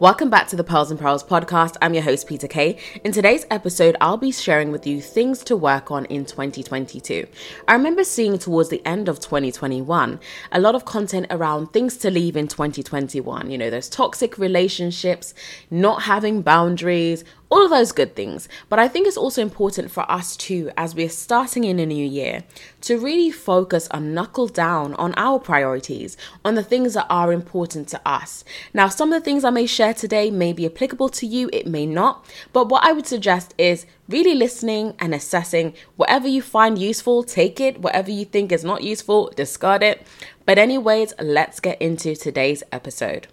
Welcome 0.00 0.30
back 0.30 0.48
to 0.48 0.56
the 0.56 0.64
Pearls 0.64 0.90
and 0.90 0.98
Perils 0.98 1.22
podcast. 1.22 1.76
I'm 1.82 1.92
your 1.92 2.02
host, 2.02 2.26
Peter 2.26 2.48
Kay. 2.48 2.78
In 3.04 3.12
today's 3.12 3.44
episode, 3.50 3.98
I'll 4.00 4.16
be 4.16 4.32
sharing 4.32 4.72
with 4.72 4.86
you 4.86 4.98
things 4.98 5.44
to 5.44 5.54
work 5.54 5.90
on 5.90 6.06
in 6.06 6.24
2022. 6.24 7.26
I 7.68 7.74
remember 7.74 8.02
seeing 8.02 8.38
towards 8.38 8.70
the 8.70 8.80
end 8.86 9.10
of 9.10 9.20
2021 9.20 10.18
a 10.52 10.58
lot 10.58 10.74
of 10.74 10.86
content 10.86 11.26
around 11.28 11.74
things 11.74 11.98
to 11.98 12.10
leave 12.10 12.34
in 12.34 12.48
2021. 12.48 13.50
You 13.50 13.58
know, 13.58 13.68
those 13.68 13.90
toxic 13.90 14.38
relationships, 14.38 15.34
not 15.70 16.04
having 16.04 16.40
boundaries, 16.40 17.22
all 17.50 17.64
of 17.64 17.70
those 17.70 17.92
good 17.92 18.16
things. 18.16 18.48
But 18.68 18.78
I 18.78 18.88
think 18.88 19.06
it's 19.06 19.16
also 19.16 19.42
important 19.42 19.90
for 19.90 20.10
us 20.10 20.36
too, 20.36 20.70
as 20.76 20.94
we're 20.94 21.08
starting 21.08 21.64
in 21.64 21.78
a 21.78 21.86
new 21.86 22.06
year, 22.06 22.44
to 22.82 22.98
really 22.98 23.30
focus 23.30 23.88
and 23.90 24.14
knuckle 24.14 24.46
down 24.46 24.94
on 24.94 25.12
our 25.16 25.38
priorities, 25.38 26.16
on 26.44 26.54
the 26.54 26.62
things 26.62 26.94
that 26.94 27.06
are 27.10 27.32
important 27.32 27.88
to 27.88 28.00
us. 28.06 28.44
Now, 28.72 28.88
some 28.88 29.12
of 29.12 29.20
the 29.20 29.24
things 29.24 29.44
I 29.44 29.50
may 29.50 29.66
share 29.66 29.92
today 29.92 30.30
may 30.30 30.52
be 30.52 30.66
applicable 30.66 31.08
to 31.10 31.26
you, 31.26 31.50
it 31.52 31.66
may 31.66 31.86
not. 31.86 32.24
But 32.52 32.68
what 32.68 32.84
I 32.84 32.92
would 32.92 33.06
suggest 33.06 33.54
is 33.58 33.84
really 34.08 34.34
listening 34.34 34.94
and 34.98 35.14
assessing 35.14 35.74
whatever 35.96 36.28
you 36.28 36.42
find 36.42 36.78
useful, 36.78 37.22
take 37.22 37.60
it. 37.60 37.80
Whatever 37.80 38.10
you 38.10 38.24
think 38.24 38.52
is 38.52 38.64
not 38.64 38.82
useful, 38.82 39.30
discard 39.34 39.82
it. 39.82 40.06
But, 40.46 40.58
anyways, 40.58 41.14
let's 41.20 41.60
get 41.60 41.80
into 41.82 42.14
today's 42.16 42.62
episode. 42.72 43.28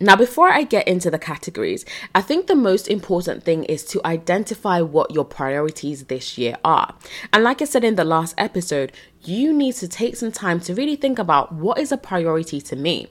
Now, 0.00 0.16
before 0.16 0.48
I 0.48 0.64
get 0.64 0.88
into 0.88 1.08
the 1.08 1.20
categories, 1.20 1.84
I 2.14 2.20
think 2.20 2.46
the 2.46 2.56
most 2.56 2.88
important 2.88 3.44
thing 3.44 3.62
is 3.64 3.84
to 3.86 4.04
identify 4.04 4.80
what 4.80 5.12
your 5.12 5.24
priorities 5.24 6.04
this 6.04 6.36
year 6.36 6.56
are. 6.64 6.94
And 7.32 7.44
like 7.44 7.62
I 7.62 7.64
said 7.64 7.84
in 7.84 7.94
the 7.94 8.04
last 8.04 8.34
episode, 8.36 8.92
you 9.22 9.52
need 9.52 9.76
to 9.76 9.88
take 9.88 10.16
some 10.16 10.32
time 10.32 10.58
to 10.60 10.74
really 10.74 10.96
think 10.96 11.18
about 11.18 11.52
what 11.52 11.78
is 11.78 11.92
a 11.92 11.96
priority 11.96 12.60
to 12.62 12.76
me. 12.76 13.08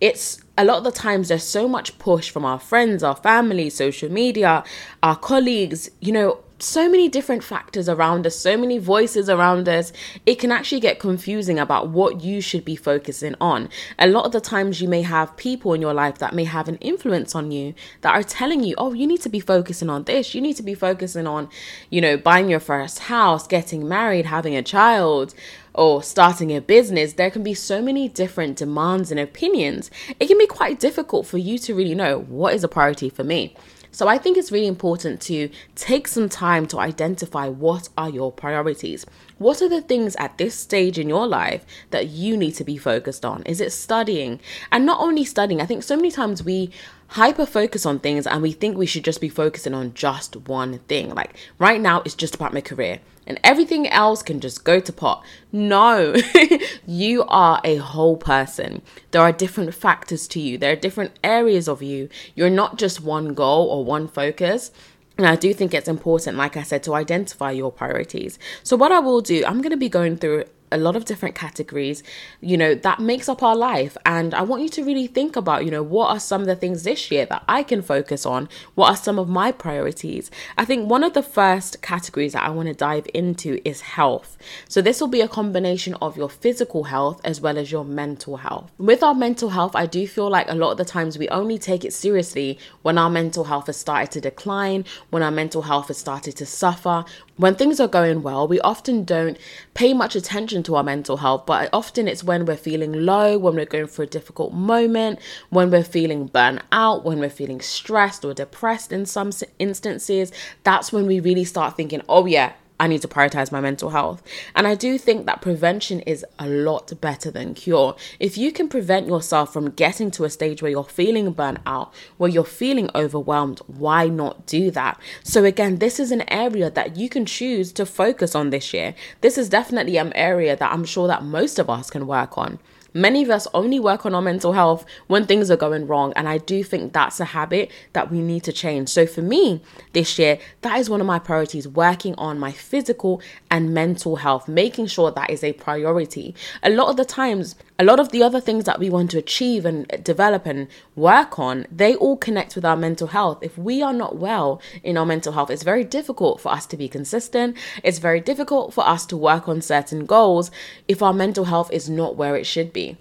It's 0.00 0.42
a 0.56 0.64
lot 0.64 0.78
of 0.78 0.84
the 0.84 0.92
times 0.92 1.28
there's 1.28 1.44
so 1.44 1.68
much 1.68 1.98
push 1.98 2.30
from 2.30 2.44
our 2.44 2.58
friends, 2.58 3.02
our 3.02 3.16
family, 3.16 3.68
social 3.68 4.10
media, 4.10 4.64
our 5.02 5.16
colleagues, 5.16 5.90
you 6.00 6.12
know, 6.12 6.40
so 6.64 6.88
many 6.88 7.08
different 7.08 7.44
factors 7.44 7.88
around 7.88 8.26
us, 8.26 8.36
so 8.36 8.56
many 8.56 8.78
voices 8.78 9.28
around 9.28 9.68
us, 9.68 9.92
it 10.26 10.36
can 10.36 10.50
actually 10.50 10.80
get 10.80 10.98
confusing 10.98 11.58
about 11.58 11.88
what 11.88 12.22
you 12.22 12.40
should 12.40 12.64
be 12.64 12.76
focusing 12.76 13.34
on. 13.40 13.68
A 13.98 14.06
lot 14.06 14.24
of 14.24 14.32
the 14.32 14.40
times, 14.40 14.80
you 14.80 14.88
may 14.88 15.02
have 15.02 15.36
people 15.36 15.74
in 15.74 15.80
your 15.80 15.94
life 15.94 16.18
that 16.18 16.34
may 16.34 16.44
have 16.44 16.68
an 16.68 16.76
influence 16.76 17.34
on 17.34 17.52
you 17.52 17.74
that 18.00 18.14
are 18.14 18.22
telling 18.22 18.64
you, 18.64 18.74
oh, 18.78 18.92
you 18.92 19.06
need 19.06 19.20
to 19.20 19.28
be 19.28 19.40
focusing 19.40 19.90
on 19.90 20.04
this, 20.04 20.34
you 20.34 20.40
need 20.40 20.56
to 20.56 20.62
be 20.62 20.74
focusing 20.74 21.26
on, 21.26 21.48
you 21.90 22.00
know, 22.00 22.16
buying 22.16 22.48
your 22.48 22.60
first 22.60 23.00
house, 23.00 23.46
getting 23.46 23.86
married, 23.86 24.26
having 24.26 24.56
a 24.56 24.62
child. 24.62 25.34
Or 25.76 26.04
starting 26.04 26.54
a 26.54 26.60
business, 26.60 27.14
there 27.14 27.32
can 27.32 27.42
be 27.42 27.52
so 27.52 27.82
many 27.82 28.08
different 28.08 28.56
demands 28.58 29.10
and 29.10 29.18
opinions. 29.18 29.90
It 30.20 30.28
can 30.28 30.38
be 30.38 30.46
quite 30.46 30.78
difficult 30.78 31.26
for 31.26 31.36
you 31.36 31.58
to 31.58 31.74
really 31.74 31.96
know 31.96 32.20
what 32.20 32.54
is 32.54 32.62
a 32.62 32.68
priority 32.68 33.08
for 33.08 33.24
me. 33.24 33.56
So 33.94 34.08
I 34.08 34.18
think 34.18 34.36
it's 34.36 34.50
really 34.50 34.66
important 34.66 35.20
to 35.22 35.48
take 35.76 36.08
some 36.08 36.28
time 36.28 36.66
to 36.66 36.80
identify 36.80 37.46
what 37.46 37.88
are 37.96 38.10
your 38.10 38.32
priorities. 38.32 39.06
What 39.38 39.62
are 39.62 39.68
the 39.68 39.82
things 39.82 40.16
at 40.16 40.36
this 40.36 40.56
stage 40.56 40.98
in 40.98 41.08
your 41.08 41.28
life 41.28 41.64
that 41.90 42.08
you 42.08 42.36
need 42.36 42.56
to 42.56 42.64
be 42.64 42.76
focused 42.76 43.24
on? 43.24 43.44
Is 43.44 43.60
it 43.60 43.70
studying? 43.70 44.40
And 44.72 44.84
not 44.84 45.00
only 45.00 45.24
studying, 45.24 45.60
I 45.60 45.66
think 45.66 45.84
so 45.84 45.94
many 45.94 46.10
times 46.10 46.42
we 46.42 46.72
hyper 47.06 47.46
focus 47.46 47.86
on 47.86 48.00
things 48.00 48.26
and 48.26 48.42
we 48.42 48.50
think 48.50 48.76
we 48.76 48.86
should 48.86 49.04
just 49.04 49.20
be 49.20 49.28
focusing 49.28 49.74
on 49.74 49.94
just 49.94 50.34
one 50.48 50.80
thing. 50.88 51.14
Like 51.14 51.36
right 51.60 51.80
now, 51.80 52.02
it's 52.04 52.16
just 52.16 52.34
about 52.34 52.52
my 52.52 52.62
career 52.62 52.98
and 53.26 53.40
everything 53.42 53.88
else 53.88 54.22
can 54.22 54.40
just 54.40 54.64
go 54.64 54.80
to 54.80 54.92
pot. 54.92 55.24
No, 55.52 56.14
you 56.86 57.24
are 57.28 57.60
a 57.64 57.76
whole 57.76 58.16
person. 58.16 58.82
There 59.10 59.22
are 59.22 59.32
different 59.32 59.74
factors 59.74 60.26
to 60.28 60.40
you, 60.40 60.58
there 60.58 60.72
are 60.72 60.76
different 60.76 61.18
areas 61.22 61.68
of 61.68 61.82
you. 61.82 62.08
You're 62.34 62.50
not 62.50 62.78
just 62.78 63.00
one 63.00 63.34
goal 63.34 63.66
or 63.68 63.84
one 63.84 64.08
focus. 64.08 64.70
And 65.16 65.28
I 65.28 65.36
do 65.36 65.54
think 65.54 65.72
it's 65.72 65.86
important, 65.86 66.36
like 66.36 66.56
I 66.56 66.64
said, 66.64 66.82
to 66.84 66.94
identify 66.94 67.52
your 67.52 67.70
priorities. 67.70 68.36
So, 68.64 68.76
what 68.76 68.90
I 68.90 68.98
will 68.98 69.20
do, 69.20 69.44
I'm 69.46 69.62
going 69.62 69.70
to 69.70 69.76
be 69.76 69.88
going 69.88 70.16
through 70.16 70.44
a 70.74 70.76
lot 70.76 70.96
of 70.96 71.04
different 71.04 71.34
categories, 71.34 72.02
you 72.40 72.56
know, 72.56 72.74
that 72.74 73.00
makes 73.00 73.28
up 73.28 73.42
our 73.42 73.56
life. 73.56 73.96
And 74.04 74.34
I 74.34 74.42
want 74.42 74.62
you 74.62 74.68
to 74.70 74.84
really 74.84 75.06
think 75.06 75.36
about, 75.36 75.64
you 75.64 75.70
know, 75.70 75.82
what 75.82 76.10
are 76.10 76.20
some 76.20 76.40
of 76.42 76.46
the 76.46 76.56
things 76.56 76.82
this 76.82 77.10
year 77.10 77.24
that 77.26 77.44
I 77.48 77.62
can 77.62 77.80
focus 77.80 78.26
on? 78.26 78.48
What 78.74 78.90
are 78.90 78.96
some 78.96 79.18
of 79.18 79.28
my 79.28 79.52
priorities? 79.52 80.30
I 80.58 80.64
think 80.64 80.90
one 80.90 81.04
of 81.04 81.14
the 81.14 81.22
first 81.22 81.80
categories 81.80 82.32
that 82.32 82.42
I 82.42 82.50
want 82.50 82.68
to 82.68 82.74
dive 82.74 83.06
into 83.14 83.60
is 83.66 83.80
health. 83.82 84.36
So 84.68 84.82
this 84.82 85.00
will 85.00 85.08
be 85.08 85.20
a 85.20 85.28
combination 85.28 85.94
of 86.02 86.16
your 86.16 86.28
physical 86.28 86.84
health 86.84 87.20
as 87.24 87.40
well 87.40 87.56
as 87.56 87.70
your 87.70 87.84
mental 87.84 88.38
health. 88.38 88.72
With 88.76 89.02
our 89.02 89.14
mental 89.14 89.50
health, 89.50 89.76
I 89.76 89.86
do 89.86 90.06
feel 90.08 90.28
like 90.28 90.50
a 90.50 90.54
lot 90.54 90.72
of 90.72 90.78
the 90.78 90.84
times 90.84 91.16
we 91.16 91.28
only 91.28 91.56
take 91.58 91.84
it 91.84 91.92
seriously 91.92 92.58
when 92.82 92.98
our 92.98 93.10
mental 93.10 93.44
health 93.44 93.68
has 93.68 93.76
started 93.76 94.10
to 94.10 94.20
decline, 94.20 94.84
when 95.10 95.22
our 95.22 95.30
mental 95.30 95.62
health 95.62 95.88
has 95.88 95.98
started 95.98 96.36
to 96.36 96.46
suffer, 96.46 97.04
when 97.36 97.54
things 97.54 97.78
are 97.80 97.88
going 97.88 98.22
well, 98.22 98.48
we 98.48 98.60
often 98.60 99.04
don't 99.04 99.38
pay 99.74 99.94
much 99.94 100.16
attention 100.16 100.62
to 100.64 100.76
our 100.76 100.82
mental 100.82 101.18
health, 101.18 101.46
but 101.46 101.70
often 101.72 102.08
it's 102.08 102.24
when 102.24 102.44
we're 102.44 102.56
feeling 102.56 102.92
low, 102.92 103.38
when 103.38 103.54
we're 103.54 103.64
going 103.64 103.86
through 103.86 104.04
a 104.04 104.08
difficult 104.08 104.52
moment, 104.52 105.18
when 105.50 105.70
we're 105.70 105.84
feeling 105.84 106.26
burnt 106.26 106.62
out, 106.72 107.04
when 107.04 107.18
we're 107.18 107.30
feeling 107.30 107.60
stressed 107.60 108.24
or 108.24 108.34
depressed 108.34 108.92
in 108.92 109.06
some 109.06 109.30
instances, 109.58 110.32
that's 110.62 110.92
when 110.92 111.06
we 111.06 111.20
really 111.20 111.44
start 111.44 111.76
thinking, 111.76 112.02
oh, 112.08 112.26
yeah, 112.26 112.52
I 112.78 112.88
need 112.88 113.02
to 113.02 113.08
prioritize 113.08 113.52
my 113.52 113.60
mental 113.60 113.90
health. 113.90 114.22
And 114.54 114.66
I 114.66 114.74
do 114.74 114.98
think 114.98 115.26
that 115.26 115.40
prevention 115.40 116.00
is 116.00 116.26
a 116.38 116.48
lot 116.48 116.92
better 117.00 117.30
than 117.30 117.54
cure. 117.54 117.94
If 118.18 118.36
you 118.36 118.50
can 118.50 118.68
prevent 118.68 119.06
yourself 119.06 119.52
from 119.52 119.70
getting 119.70 120.10
to 120.12 120.24
a 120.24 120.30
stage 120.30 120.60
where 120.60 120.70
you're 120.70 120.84
feeling 120.84 121.30
burnt 121.32 121.60
out, 121.66 121.94
where 122.16 122.30
you're 122.30 122.44
feeling 122.44 122.90
overwhelmed, 122.94 123.60
why 123.68 124.08
not 124.08 124.46
do 124.46 124.72
that? 124.72 125.00
So, 125.22 125.44
again, 125.44 125.78
this 125.78 126.00
is 126.00 126.10
an 126.10 126.24
area 126.28 126.68
that 126.68 126.96
you 126.96 127.08
can 127.08 127.26
choose 127.26 127.72
to 127.72 127.86
focus 127.86 128.34
on 128.34 128.50
this 128.50 128.74
year. 128.74 128.94
This 129.20 129.38
is 129.38 129.48
definitely 129.48 129.96
an 129.96 130.12
area 130.14 130.56
that 130.56 130.72
I'm 130.72 130.84
sure 130.84 131.06
that 131.06 131.22
most 131.22 131.60
of 131.60 131.70
us 131.70 131.90
can 131.90 132.08
work 132.08 132.36
on. 132.36 132.58
Many 132.94 133.24
of 133.24 133.30
us 133.30 133.48
only 133.52 133.80
work 133.80 134.06
on 134.06 134.14
our 134.14 134.22
mental 134.22 134.52
health 134.52 134.86
when 135.08 135.26
things 135.26 135.50
are 135.50 135.56
going 135.56 135.86
wrong. 135.88 136.12
And 136.14 136.28
I 136.28 136.38
do 136.38 136.62
think 136.62 136.92
that's 136.92 137.18
a 137.18 137.24
habit 137.24 137.72
that 137.92 138.10
we 138.10 138.20
need 138.20 138.44
to 138.44 138.52
change. 138.52 138.88
So 138.88 139.04
for 139.04 139.20
me 139.20 139.62
this 139.92 140.18
year, 140.18 140.38
that 140.60 140.78
is 140.78 140.88
one 140.88 141.00
of 141.00 141.06
my 141.06 141.18
priorities 141.18 141.66
working 141.66 142.14
on 142.14 142.38
my 142.38 142.52
physical 142.52 143.20
and 143.50 143.74
mental 143.74 144.16
health, 144.16 144.46
making 144.46 144.86
sure 144.86 145.10
that 145.10 145.30
is 145.30 145.42
a 145.42 145.52
priority. 145.54 146.36
A 146.62 146.70
lot 146.70 146.88
of 146.88 146.96
the 146.96 147.04
times, 147.04 147.56
a 147.78 147.84
lot 147.84 147.98
of 147.98 148.10
the 148.10 148.22
other 148.22 148.40
things 148.40 148.64
that 148.64 148.78
we 148.78 148.88
want 148.88 149.10
to 149.10 149.18
achieve 149.18 149.64
and 149.64 149.88
develop 150.04 150.46
and 150.46 150.68
work 150.94 151.38
on, 151.38 151.66
they 151.72 151.96
all 151.96 152.16
connect 152.16 152.54
with 152.54 152.64
our 152.64 152.76
mental 152.76 153.08
health. 153.08 153.38
If 153.42 153.58
we 153.58 153.82
are 153.82 153.92
not 153.92 154.16
well 154.16 154.62
in 154.84 154.96
our 154.96 155.06
mental 155.06 155.32
health, 155.32 155.50
it's 155.50 155.64
very 155.64 155.82
difficult 155.82 156.40
for 156.40 156.52
us 156.52 156.66
to 156.66 156.76
be 156.76 156.88
consistent. 156.88 157.56
It's 157.82 157.98
very 157.98 158.20
difficult 158.20 158.72
for 158.72 158.86
us 158.86 159.04
to 159.06 159.16
work 159.16 159.48
on 159.48 159.60
certain 159.60 160.06
goals 160.06 160.52
if 160.86 161.02
our 161.02 161.12
mental 161.12 161.46
health 161.46 161.72
is 161.72 161.90
not 161.90 162.14
where 162.14 162.36
it 162.36 162.46
should 162.46 162.72
be. 162.72 162.96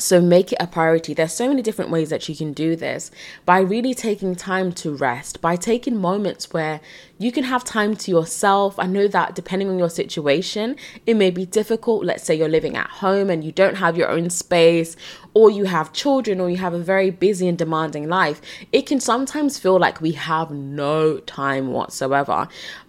So 0.00 0.20
make 0.20 0.52
it 0.52 0.58
a 0.60 0.68
priority. 0.68 1.12
There's 1.12 1.32
so 1.32 1.48
many 1.48 1.60
different 1.60 1.90
ways 1.90 2.10
that 2.10 2.28
you 2.28 2.36
can 2.36 2.52
do 2.52 2.76
this 2.76 3.10
by 3.44 3.58
really 3.58 3.94
taking 3.94 4.36
time 4.36 4.70
to 4.74 4.94
rest, 4.94 5.40
by 5.40 5.56
taking 5.56 5.96
moments 5.96 6.52
where 6.52 6.80
you 7.18 7.32
can 7.32 7.42
have 7.42 7.64
time 7.64 7.96
to 7.96 8.10
yourself. 8.12 8.78
I 8.78 8.86
know 8.86 9.08
that 9.08 9.34
depending 9.34 9.68
on 9.68 9.76
your 9.76 9.90
situation, 9.90 10.76
it 11.04 11.14
may 11.14 11.30
be 11.30 11.44
difficult. 11.44 12.04
Let's 12.04 12.22
say 12.22 12.36
you're 12.36 12.48
living 12.48 12.76
at 12.76 12.88
home 12.88 13.28
and 13.28 13.42
you 13.42 13.50
don't 13.50 13.74
have 13.74 13.96
your 13.96 14.08
own 14.08 14.30
space, 14.30 14.94
or 15.34 15.50
you 15.50 15.64
have 15.64 15.92
children, 15.92 16.40
or 16.40 16.48
you 16.48 16.58
have 16.58 16.74
a 16.74 16.78
very 16.78 17.10
busy 17.10 17.48
and 17.48 17.58
demanding 17.58 18.08
life. 18.08 18.40
It 18.70 18.86
can 18.86 19.00
sometimes 19.00 19.58
feel 19.58 19.80
like 19.80 20.00
we 20.00 20.12
have 20.12 20.52
no 20.52 21.18
time 21.18 21.72
whatsoever. 21.72 22.46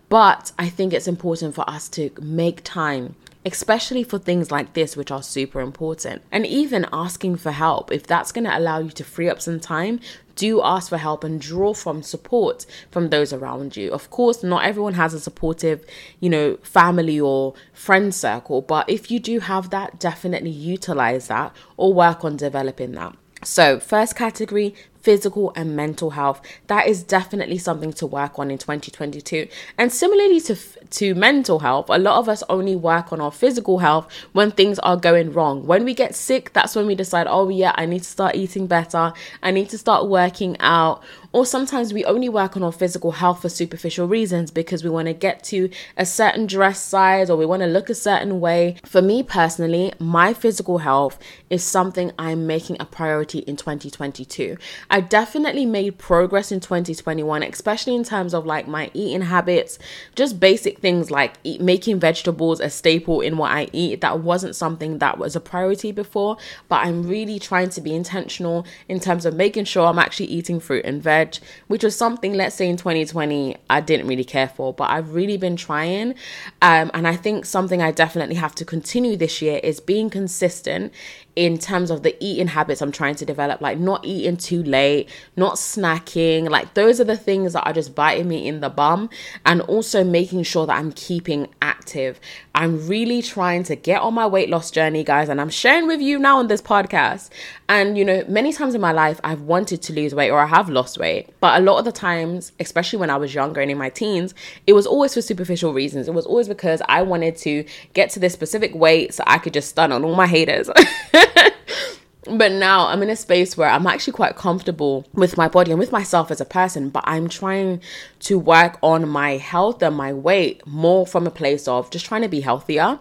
But 0.09 0.51
I 0.59 0.69
think 0.69 0.93
it's 0.93 1.07
important 1.07 1.55
for 1.55 1.67
us 1.67 1.89
to 1.89 2.11
make 2.21 2.63
time 2.63 3.15
especially 3.53 4.03
for 4.03 4.19
things 4.19 4.51
like 4.51 4.73
this, 4.73 4.95
which 4.95 5.11
are 5.11 5.23
super 5.23 5.61
important. 5.61 6.21
And 6.31 6.45
even 6.45 6.85
asking 6.91 7.37
for 7.37 7.51
help, 7.51 7.91
if 7.91 8.05
that's 8.05 8.31
going 8.31 8.45
to 8.45 8.57
allow 8.57 8.79
you 8.79 8.91
to 8.91 9.03
free 9.03 9.29
up 9.29 9.41
some 9.41 9.59
time, 9.59 9.99
do 10.35 10.61
ask 10.63 10.89
for 10.89 10.97
help 10.97 11.23
and 11.23 11.41
draw 11.41 11.73
from 11.73 12.01
support 12.01 12.65
from 12.89 13.09
those 13.09 13.33
around 13.33 13.75
you. 13.75 13.91
Of 13.91 14.09
course, 14.09 14.41
not 14.41 14.63
everyone 14.63 14.93
has 14.93 15.13
a 15.13 15.19
supportive, 15.19 15.85
you 16.19 16.29
know, 16.29 16.57
family 16.63 17.19
or 17.19 17.53
friend 17.73 18.15
circle, 18.15 18.61
but 18.61 18.89
if 18.89 19.11
you 19.11 19.19
do 19.19 19.41
have 19.41 19.69
that, 19.71 19.99
definitely 19.99 20.49
utilize 20.49 21.27
that 21.27 21.53
or 21.75 21.93
work 21.93 22.23
on 22.23 22.37
developing 22.37 22.93
that. 22.93 23.15
So, 23.43 23.79
first 23.79 24.15
category, 24.15 24.75
physical 25.01 25.51
and 25.55 25.75
mental 25.75 26.11
health. 26.11 26.41
That 26.67 26.87
is 26.87 27.03
definitely 27.03 27.57
something 27.57 27.93
to 27.93 28.05
work 28.05 28.37
on 28.37 28.51
in 28.51 28.57
2022. 28.57 29.47
And 29.77 29.91
similarly 29.91 30.41
to 30.41 30.55
to 30.91 31.13
mental 31.13 31.59
health, 31.59 31.85
a 31.89 31.99
lot 31.99 32.17
of 32.17 32.27
us 32.27 32.43
only 32.49 32.75
work 32.75 33.13
on 33.13 33.21
our 33.21 33.31
physical 33.31 33.79
health 33.79 34.11
when 34.33 34.51
things 34.51 34.79
are 34.79 34.97
going 34.97 35.31
wrong. 35.31 35.65
When 35.65 35.85
we 35.85 35.93
get 35.93 36.15
sick, 36.15 36.51
that's 36.53 36.75
when 36.75 36.87
we 36.87 36.95
decide, 36.95 37.27
"Oh 37.29 37.49
yeah, 37.49 37.73
I 37.75 37.85
need 37.85 38.03
to 38.03 38.09
start 38.09 38.35
eating 38.35 38.67
better. 38.67 39.13
I 39.43 39.51
need 39.51 39.69
to 39.69 39.77
start 39.77 40.07
working 40.07 40.57
out." 40.59 41.03
Or 41.31 41.45
sometimes 41.45 41.93
we 41.93 42.03
only 42.05 42.27
work 42.27 42.57
on 42.57 42.63
our 42.63 42.71
physical 42.71 43.11
health 43.11 43.43
for 43.43 43.49
superficial 43.49 44.07
reasons 44.07 44.49
because 44.49 44.83
we 44.83 44.89
want 44.89 45.07
to 45.07 45.13
get 45.13 45.43
to 45.45 45.69
a 45.95 46.05
certain 46.05 46.47
dress 46.47 46.83
size 46.83 47.29
or 47.29 47.37
we 47.37 47.45
want 47.45 47.61
to 47.61 47.67
look 47.67 47.89
a 47.89 47.95
certain 47.95 48.39
way. 48.39 48.77
For 48.83 49.01
me 49.01 49.21
personally, 49.21 49.93
my 49.99 50.33
physical 50.33 50.79
health 50.79 51.19
is 51.51 51.63
something 51.63 52.11
I'm 52.17 52.47
making 52.47 52.77
a 52.79 52.85
priority 52.85 53.39
in 53.39 53.57
2022. 53.57 54.57
I 54.91 55.01
definitely 55.01 55.65
made 55.65 55.99
progress 55.99 56.51
in 56.51 56.59
2021, 56.59 57.43
especially 57.43 57.95
in 57.95 58.03
terms 58.03 58.33
of 58.33 58.45
like 58.45 58.67
my 58.67 58.89
eating 58.93 59.21
habits, 59.21 59.77
just 60.15 60.39
basic 60.39 60.79
things 60.79 61.11
like 61.11 61.33
eat, 61.43 61.61
making 61.61 61.99
vegetables 61.99 62.59
a 62.59 62.69
staple 62.69 63.21
in 63.21 63.37
what 63.37 63.51
I 63.51 63.69
eat. 63.71 64.01
That 64.01 64.21
wasn't 64.21 64.55
something 64.55 64.97
that 64.97 65.19
was 65.19 65.35
a 65.35 65.39
priority 65.39 65.91
before, 65.91 66.37
but 66.69 66.85
I'm 66.85 67.07
really 67.07 67.37
trying 67.37 67.69
to 67.69 67.81
be 67.81 67.93
intentional 67.93 68.65
in 68.87 68.99
terms 68.99 69.25
of 69.25 69.35
making 69.35 69.65
sure 69.65 69.85
I'm 69.85 69.99
actually 69.99 70.27
eating 70.27 70.59
fruit 70.59 70.85
and 70.85 71.03
veg, 71.03 71.37
which 71.67 71.83
was 71.83 71.95
something, 71.95 72.33
let's 72.33 72.55
say 72.55 72.67
in 72.67 72.77
2020, 72.77 73.57
I 73.69 73.81
didn't 73.81 74.07
really 74.07 74.23
care 74.23 74.47
for, 74.47 74.73
but 74.73 74.89
I've 74.89 75.13
really 75.13 75.37
been 75.37 75.55
trying. 75.55 76.15
Um, 76.61 76.89
and 76.93 77.07
I 77.07 77.15
think 77.15 77.45
something 77.45 77.81
I 77.81 77.91
definitely 77.91 78.35
have 78.35 78.55
to 78.55 78.65
continue 78.65 79.17
this 79.17 79.41
year 79.41 79.59
is 79.61 79.79
being 79.79 80.09
consistent 80.09 80.93
in 81.35 81.57
terms 81.57 81.89
of 81.91 82.03
the 82.03 82.15
eating 82.19 82.47
habits 82.47 82.81
I'm 82.81 82.91
trying 82.91 83.15
to 83.15 83.25
develop, 83.25 83.61
like 83.61 83.77
not 83.77 84.03
eating 84.03 84.37
too 84.37 84.63
late, 84.63 85.09
not 85.35 85.55
snacking. 85.55 86.49
Like 86.49 86.73
those 86.73 86.99
are 86.99 87.05
the 87.05 87.17
things 87.17 87.53
that 87.53 87.65
are 87.65 87.73
just 87.73 87.95
biting 87.95 88.27
me 88.27 88.47
in 88.47 88.59
the 88.59 88.69
bum. 88.69 89.09
And 89.45 89.61
also 89.61 90.03
making 90.03 90.43
sure 90.43 90.65
that 90.65 90.77
I'm 90.77 90.91
keeping 90.91 91.47
active. 91.61 92.19
I'm 92.55 92.87
really 92.87 93.21
trying 93.21 93.63
to 93.63 93.75
get 93.75 94.01
on 94.01 94.13
my 94.13 94.27
weight 94.27 94.49
loss 94.49 94.69
journey, 94.69 95.03
guys, 95.03 95.29
and 95.29 95.39
I'm 95.39 95.49
sharing 95.49 95.87
with 95.87 96.01
you 96.01 96.19
now 96.19 96.39
on 96.39 96.47
this 96.47 96.61
podcast. 96.61 97.29
And 97.69 97.97
you 97.97 98.03
know, 98.03 98.23
many 98.27 98.51
times 98.51 98.75
in 98.75 98.81
my 98.81 98.91
life, 98.91 99.21
I've 99.23 99.41
wanted 99.41 99.81
to 99.83 99.93
lose 99.93 100.13
weight 100.13 100.31
or 100.31 100.39
I 100.39 100.47
have 100.47 100.69
lost 100.69 100.97
weight. 100.97 101.29
But 101.39 101.61
a 101.61 101.63
lot 101.63 101.77
of 101.77 101.85
the 101.85 101.91
times, 101.91 102.51
especially 102.59 102.99
when 102.99 103.09
I 103.09 103.17
was 103.17 103.33
younger 103.33 103.61
and 103.61 103.71
in 103.71 103.77
my 103.77 103.89
teens, 103.89 104.33
it 104.67 104.73
was 104.73 104.85
always 104.85 105.13
for 105.13 105.21
superficial 105.21 105.73
reasons. 105.73 106.07
It 106.07 106.13
was 106.13 106.25
always 106.25 106.47
because 106.47 106.81
I 106.89 107.01
wanted 107.03 107.37
to 107.37 107.63
get 107.93 108.09
to 108.11 108.19
this 108.19 108.33
specific 108.33 108.73
weight 108.75 109.13
so 109.13 109.23
I 109.27 109.37
could 109.37 109.53
just 109.53 109.69
stun 109.69 109.91
on 109.91 110.03
all 110.03 110.15
my 110.15 110.27
haters. 110.27 110.69
but 112.37 112.51
now 112.51 112.87
I'm 112.87 113.01
in 113.01 113.09
a 113.09 113.15
space 113.15 113.57
where 113.57 113.69
I'm 113.69 113.87
actually 113.87 114.13
quite 114.13 114.35
comfortable 114.35 115.07
with 115.13 115.37
my 115.37 115.47
body 115.47 115.71
and 115.71 115.79
with 115.79 115.91
myself 115.91 116.31
as 116.31 116.41
a 116.41 116.45
person, 116.45 116.89
but 116.89 117.03
I'm 117.07 117.29
trying 117.29 117.81
to 118.21 118.37
work 118.37 118.77
on 118.83 119.07
my 119.07 119.37
health 119.37 119.81
and 119.81 119.95
my 119.95 120.13
weight 120.13 120.65
more 120.67 121.07
from 121.07 121.25
a 121.25 121.31
place 121.31 121.67
of 121.67 121.89
just 121.89 122.05
trying 122.05 122.21
to 122.21 122.29
be 122.29 122.41
healthier. 122.41 122.99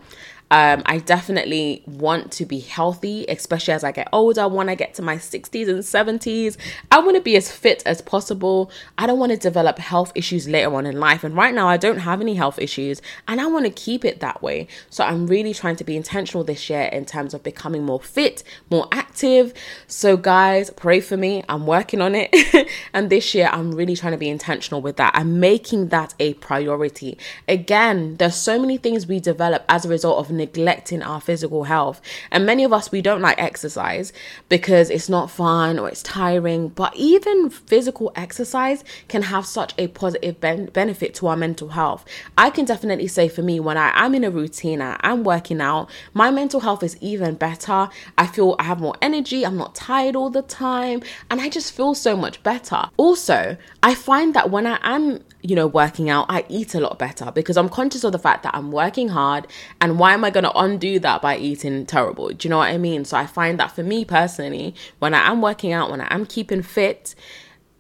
Um, 0.51 0.83
I 0.87 0.99
definitely 0.99 1.83
want 1.87 2.33
to 2.33 2.47
be 2.47 2.61
healthy, 2.61 3.27
especially 3.29 3.75
as 3.75 3.85
I 3.85 3.93
get 3.93 4.09
older. 4.13 4.49
When 4.49 4.69
I 4.69 4.75
get 4.75 4.95
to 4.95 5.03
my 5.03 5.17
60s 5.17 5.69
and 5.69 5.81
70s, 5.81 6.57
I 6.91 7.01
want 7.01 7.17
to 7.17 7.23
be 7.23 7.37
as 7.37 7.51
fit 7.53 7.83
as 7.85 8.01
possible. 8.01 8.71
I 8.97 9.07
don't 9.07 9.19
want 9.19 9.33
to 9.33 9.39
develop 9.39 9.79
health 9.79 10.13
issues 10.15 10.49
later 10.49 10.75
on 10.75 10.87
in 10.87 10.99
life. 10.99 11.23
And 11.23 11.37
right 11.37 11.55
now, 11.55 11.69
I 11.69 11.77
don't 11.77 11.99
have 11.99 12.21
any 12.21 12.35
health 12.35 12.59
issues, 12.59 13.03
and 13.27 13.41
I 13.41 13.47
want 13.47 13.67
to 13.67 13.71
keep 13.71 14.05
it 14.05 14.21
that 14.21 14.43
way. 14.43 14.69
So 14.89 15.05
I'm 15.05 15.27
really 15.27 15.53
trying 15.53 15.77
to 15.77 15.85
be 15.85 15.97
intentional 15.97 16.45
this 16.45 16.71
year 16.71 16.85
in 16.85 17.05
terms 17.05 17.35
of 17.35 17.43
becoming 17.43 17.85
more 17.85 18.01
fit, 18.01 18.43
more 18.71 18.89
active. 18.91 19.53
So, 19.87 20.17
guys, 20.17 20.71
pray 20.71 21.01
for 21.01 21.17
me. 21.17 21.45
I'm 21.49 21.67
working 21.67 22.01
on 22.01 22.15
it. 22.15 22.35
and 22.95 23.11
this 23.11 23.35
year, 23.35 23.51
I'm 23.53 23.73
really 23.73 23.97
trying 23.97 24.13
to 24.13 24.19
be 24.19 24.29
intentional 24.31 24.81
with 24.81 24.97
that. 24.97 25.13
I'm 25.15 25.41
making 25.41 25.89
that 25.89 26.15
a 26.19 26.35
priority. 26.35 27.19
Again, 27.47 28.17
there's 28.17 28.37
so 28.37 28.59
many 28.59 28.79
things 28.79 29.07
we 29.07 29.21
develop 29.21 29.65
as 29.69 29.85
a 29.85 29.89
result 29.89 30.19
of 30.19 30.38
neglecting 30.39 31.03
our 31.03 31.21
physical 31.21 31.65
health. 31.65 32.01
And 32.31 32.47
many 32.47 32.65
of 32.65 32.73
us, 32.73 32.91
we 32.91 33.03
don't 33.03 33.21
like 33.21 33.39
exercise 33.39 34.13
because 34.49 34.91
it's 34.91 35.09
not 35.09 35.31
fun 35.31 35.79
or 35.79 35.89
it's 35.89 36.03
tiring. 36.03 36.69
But 36.69 36.97
even 36.97 37.51
physical 37.51 38.13
exercise 38.17 38.83
can 39.09 39.23
have 39.23 39.45
such 39.47 39.75
a 39.79 39.89
positive 39.89 40.41
ben- 40.41 40.67
benefit 40.67 41.15
to 41.17 41.27
our 41.27 41.37
mental 41.37 41.69
health. 41.69 42.05
I 42.37 42.51
can 42.51 42.65
definitely 42.65 43.09
say 43.09 43.29
for 43.29 43.43
me, 43.43 43.61
when 43.61 43.77
I 43.77 43.93
am 43.95 44.15
in 44.15 44.25
a 44.25 44.31
routine, 44.31 44.81
I 44.81 44.99
am 45.03 45.25
working 45.25 45.61
out, 45.61 45.91
my 46.15 46.31
mental 46.31 46.61
health 46.61 46.83
is 46.83 46.97
even 47.01 47.35
better. 47.35 47.89
I 48.17 48.27
feel 48.27 48.57
I 48.59 48.65
have 48.65 48.81
more 48.81 48.97
energy, 49.03 49.45
I'm 49.45 49.57
not 49.57 49.75
tired 49.75 50.17
all 50.17 50.31
the 50.31 50.43
time, 50.43 51.03
and 51.31 51.41
I 51.41 51.49
just 51.49 51.73
feel 51.73 51.95
so 51.95 52.17
much 52.17 52.43
better. 52.43 52.89
Also, 52.97 53.57
I 53.83 53.95
find 53.95 54.35
that 54.35 54.51
when 54.51 54.67
I 54.67 54.79
am 54.83 55.21
you 55.43 55.55
know, 55.55 55.67
working 55.67 56.11
out, 56.11 56.27
I 56.29 56.45
eat 56.49 56.75
a 56.75 56.81
lot 56.81 56.99
better 56.99 57.31
because 57.31 57.57
I'm 57.57 57.69
conscious 57.69 58.05
of 58.05 58.13
the 58.13 58.19
fact 58.19 58.43
that 58.43 58.55
I'm 58.55 58.73
working 58.73 59.09
hard 59.09 59.47
and 59.81 59.99
why 59.99 60.13
am 60.13 60.25
I 60.25 60.31
going 60.31 60.45
to 60.45 60.57
undo 60.59 60.99
that 60.99 61.23
by 61.23 61.37
eating 61.37 61.87
terrible? 61.87 62.29
Do 62.31 62.47
you 62.47 62.51
know 62.51 62.59
what 62.59 62.71
I 62.71 62.79
mean? 62.79 63.05
So 63.05 63.17
I 63.17 63.27
find 63.27 63.59
that 63.61 63.71
for 63.73 63.83
me 63.83 64.05
personally, 64.05 64.75
when 64.99 65.15
I 65.15 65.31
am 65.31 65.41
working 65.41 65.73
out, 65.73 65.91
when 65.91 66.01
I 66.01 66.13
am 66.13 66.27
keeping 66.27 66.63
fit, 66.63 67.15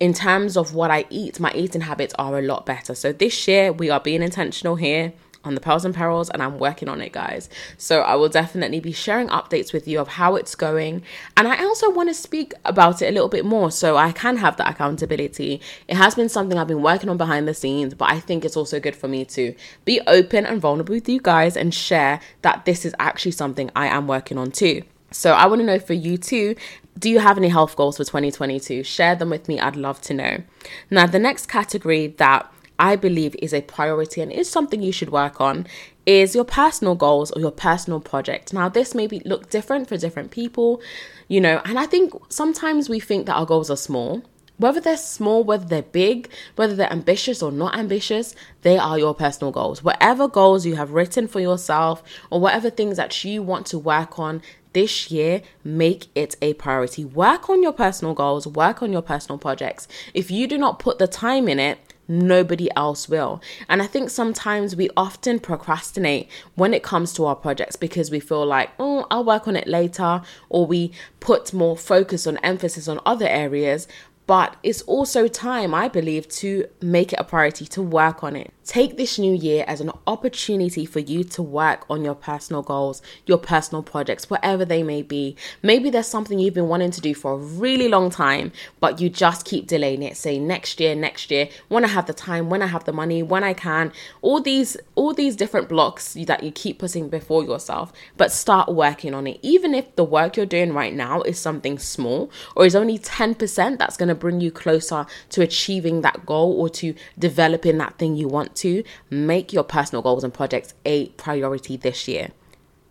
in 0.00 0.14
terms 0.14 0.56
of 0.56 0.74
what 0.74 0.92
I 0.92 1.06
eat, 1.10 1.40
my 1.40 1.52
eating 1.54 1.80
habits 1.80 2.14
are 2.18 2.38
a 2.38 2.42
lot 2.42 2.64
better. 2.64 2.94
So 2.94 3.12
this 3.12 3.48
year, 3.48 3.72
we 3.72 3.90
are 3.90 3.98
being 3.98 4.22
intentional 4.22 4.76
here 4.76 5.12
on 5.48 5.54
the 5.54 5.60
Pearls 5.60 5.84
and 5.84 5.94
Perils, 5.94 6.30
and 6.30 6.42
I'm 6.42 6.58
working 6.58 6.88
on 6.88 7.00
it, 7.00 7.12
guys. 7.12 7.48
So 7.76 8.02
I 8.02 8.14
will 8.14 8.28
definitely 8.28 8.80
be 8.80 8.92
sharing 8.92 9.28
updates 9.28 9.72
with 9.72 9.88
you 9.88 9.98
of 9.98 10.08
how 10.08 10.36
it's 10.36 10.54
going. 10.54 11.02
And 11.36 11.48
I 11.48 11.64
also 11.64 11.90
want 11.90 12.08
to 12.10 12.14
speak 12.14 12.54
about 12.64 13.02
it 13.02 13.08
a 13.08 13.12
little 13.12 13.28
bit 13.28 13.44
more 13.44 13.70
so 13.70 13.96
I 13.96 14.12
can 14.12 14.36
have 14.36 14.56
that 14.58 14.70
accountability. 14.70 15.60
It 15.88 15.96
has 15.96 16.14
been 16.14 16.28
something 16.28 16.56
I've 16.56 16.68
been 16.68 16.82
working 16.82 17.10
on 17.10 17.16
behind 17.16 17.48
the 17.48 17.54
scenes, 17.54 17.94
but 17.94 18.10
I 18.10 18.20
think 18.20 18.44
it's 18.44 18.56
also 18.56 18.78
good 18.78 18.94
for 18.94 19.08
me 19.08 19.24
to 19.26 19.54
be 19.84 20.00
open 20.06 20.46
and 20.46 20.60
vulnerable 20.60 20.94
with 20.94 21.08
you 21.08 21.20
guys 21.20 21.56
and 21.56 21.74
share 21.74 22.20
that 22.42 22.64
this 22.64 22.84
is 22.84 22.94
actually 22.98 23.32
something 23.32 23.70
I 23.74 23.86
am 23.86 24.06
working 24.06 24.38
on 24.38 24.50
too. 24.50 24.82
So 25.10 25.32
I 25.32 25.46
want 25.46 25.60
to 25.60 25.66
know 25.66 25.78
for 25.78 25.94
you 25.94 26.18
too, 26.18 26.54
do 26.98 27.08
you 27.08 27.18
have 27.20 27.38
any 27.38 27.48
health 27.48 27.76
goals 27.76 27.96
for 27.96 28.04
2022? 28.04 28.82
Share 28.82 29.14
them 29.14 29.30
with 29.30 29.48
me. 29.48 29.58
I'd 29.60 29.76
love 29.76 30.00
to 30.02 30.14
know. 30.14 30.42
Now, 30.90 31.06
the 31.06 31.18
next 31.18 31.46
category 31.46 32.08
that 32.18 32.52
I 32.78 32.96
believe 32.96 33.34
is 33.40 33.52
a 33.52 33.60
priority 33.62 34.20
and 34.20 34.30
is 34.30 34.48
something 34.48 34.82
you 34.82 34.92
should 34.92 35.10
work 35.10 35.40
on 35.40 35.66
is 36.06 36.34
your 36.34 36.44
personal 36.44 36.94
goals 36.94 37.30
or 37.32 37.40
your 37.40 37.50
personal 37.50 38.00
project. 38.00 38.52
Now, 38.52 38.68
this 38.68 38.94
may 38.94 39.06
be 39.06 39.20
look 39.20 39.50
different 39.50 39.88
for 39.88 39.96
different 39.96 40.30
people, 40.30 40.80
you 41.26 41.40
know, 41.40 41.60
and 41.64 41.78
I 41.78 41.86
think 41.86 42.12
sometimes 42.28 42.88
we 42.88 43.00
think 43.00 43.26
that 43.26 43.34
our 43.34 43.46
goals 43.46 43.70
are 43.70 43.76
small. 43.76 44.22
Whether 44.56 44.80
they're 44.80 44.96
small, 44.96 45.44
whether 45.44 45.66
they're 45.66 45.82
big, 45.82 46.30
whether 46.56 46.74
they're 46.74 46.92
ambitious 46.92 47.42
or 47.42 47.52
not 47.52 47.76
ambitious, 47.76 48.34
they 48.62 48.76
are 48.76 48.98
your 48.98 49.14
personal 49.14 49.52
goals. 49.52 49.84
Whatever 49.84 50.26
goals 50.26 50.66
you 50.66 50.74
have 50.74 50.90
written 50.90 51.28
for 51.28 51.38
yourself 51.38 52.02
or 52.28 52.40
whatever 52.40 52.68
things 52.68 52.96
that 52.96 53.24
you 53.24 53.40
want 53.40 53.66
to 53.66 53.78
work 53.78 54.18
on 54.18 54.42
this 54.72 55.10
year, 55.10 55.42
make 55.62 56.06
it 56.14 56.36
a 56.42 56.54
priority. 56.54 57.04
Work 57.04 57.48
on 57.48 57.62
your 57.62 57.72
personal 57.72 58.14
goals, 58.14 58.46
work 58.46 58.82
on 58.82 58.92
your 58.92 59.02
personal 59.02 59.38
projects. 59.38 59.86
If 60.12 60.30
you 60.30 60.46
do 60.46 60.58
not 60.58 60.78
put 60.78 60.98
the 60.98 61.06
time 61.06 61.48
in 61.48 61.60
it, 61.60 61.78
nobody 62.08 62.68
else 62.74 63.08
will. 63.08 63.40
And 63.68 63.82
I 63.82 63.86
think 63.86 64.10
sometimes 64.10 64.74
we 64.74 64.88
often 64.96 65.38
procrastinate 65.38 66.28
when 66.54 66.74
it 66.74 66.82
comes 66.82 67.12
to 67.14 67.26
our 67.26 67.36
projects 67.36 67.76
because 67.76 68.10
we 68.10 68.18
feel 68.18 68.44
like, 68.46 68.70
oh, 68.78 69.06
I'll 69.10 69.24
work 69.24 69.46
on 69.46 69.54
it 69.54 69.68
later, 69.68 70.22
or 70.48 70.66
we 70.66 70.92
put 71.20 71.52
more 71.52 71.76
focus 71.76 72.26
on 72.26 72.38
emphasis 72.38 72.88
on 72.88 73.00
other 73.04 73.28
areas. 73.28 73.86
But 74.26 74.56
it's 74.62 74.82
also 74.82 75.26
time, 75.26 75.74
I 75.74 75.88
believe, 75.88 76.28
to 76.28 76.66
make 76.82 77.12
it 77.12 77.18
a 77.18 77.24
priority 77.24 77.64
to 77.66 77.82
work 77.82 78.22
on 78.22 78.36
it. 78.36 78.52
Take 78.68 78.98
this 78.98 79.18
new 79.18 79.32
year 79.32 79.64
as 79.66 79.80
an 79.80 79.90
opportunity 80.06 80.84
for 80.84 80.98
you 80.98 81.24
to 81.24 81.42
work 81.42 81.86
on 81.88 82.04
your 82.04 82.14
personal 82.14 82.60
goals, 82.60 83.00
your 83.24 83.38
personal 83.38 83.82
projects, 83.82 84.28
whatever 84.28 84.62
they 84.62 84.82
may 84.82 85.00
be. 85.00 85.36
Maybe 85.62 85.88
there's 85.88 86.06
something 86.06 86.38
you've 86.38 86.52
been 86.52 86.68
wanting 86.68 86.90
to 86.90 87.00
do 87.00 87.14
for 87.14 87.32
a 87.32 87.36
really 87.38 87.88
long 87.88 88.10
time, 88.10 88.52
but 88.78 89.00
you 89.00 89.08
just 89.08 89.46
keep 89.46 89.66
delaying 89.66 90.02
it. 90.02 90.18
Say 90.18 90.38
next 90.38 90.80
year, 90.80 90.94
next 90.94 91.30
year, 91.30 91.48
when 91.68 91.82
I 91.82 91.88
have 91.88 92.04
the 92.04 92.12
time, 92.12 92.50
when 92.50 92.60
I 92.60 92.66
have 92.66 92.84
the 92.84 92.92
money, 92.92 93.22
when 93.22 93.42
I 93.42 93.54
can. 93.54 93.90
All 94.20 94.38
these 94.38 94.76
all 94.96 95.14
these 95.14 95.34
different 95.34 95.70
blocks 95.70 96.12
that 96.12 96.42
you 96.42 96.52
keep 96.52 96.78
putting 96.78 97.08
before 97.08 97.44
yourself, 97.44 97.90
but 98.18 98.30
start 98.30 98.68
working 98.68 99.14
on 99.14 99.26
it. 99.26 99.38
Even 99.40 99.72
if 99.72 99.96
the 99.96 100.04
work 100.04 100.36
you're 100.36 100.44
doing 100.44 100.74
right 100.74 100.92
now 100.92 101.22
is 101.22 101.38
something 101.38 101.78
small 101.78 102.30
or 102.54 102.66
is 102.66 102.76
only 102.76 102.98
10%, 102.98 103.78
that's 103.78 103.96
going 103.96 104.10
to 104.10 104.14
bring 104.14 104.42
you 104.42 104.50
closer 104.50 105.06
to 105.30 105.40
achieving 105.40 106.02
that 106.02 106.26
goal 106.26 106.52
or 106.60 106.68
to 106.68 106.94
developing 107.18 107.78
that 107.78 107.96
thing 107.96 108.14
you 108.14 108.28
want 108.28 108.57
to 108.60 108.84
make 109.10 109.52
your 109.52 109.64
personal 109.64 110.02
goals 110.02 110.24
and 110.24 110.32
projects 110.32 110.74
a 110.84 111.08
priority 111.10 111.76
this 111.76 112.08
year. 112.08 112.30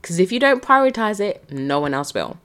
Because 0.02 0.20
if 0.20 0.32
you 0.32 0.40
don't 0.40 0.64
prioritize 0.64 1.20
it, 1.20 1.52
no 1.52 1.80
one 1.80 1.94
else 1.94 2.14
will. 2.14 2.38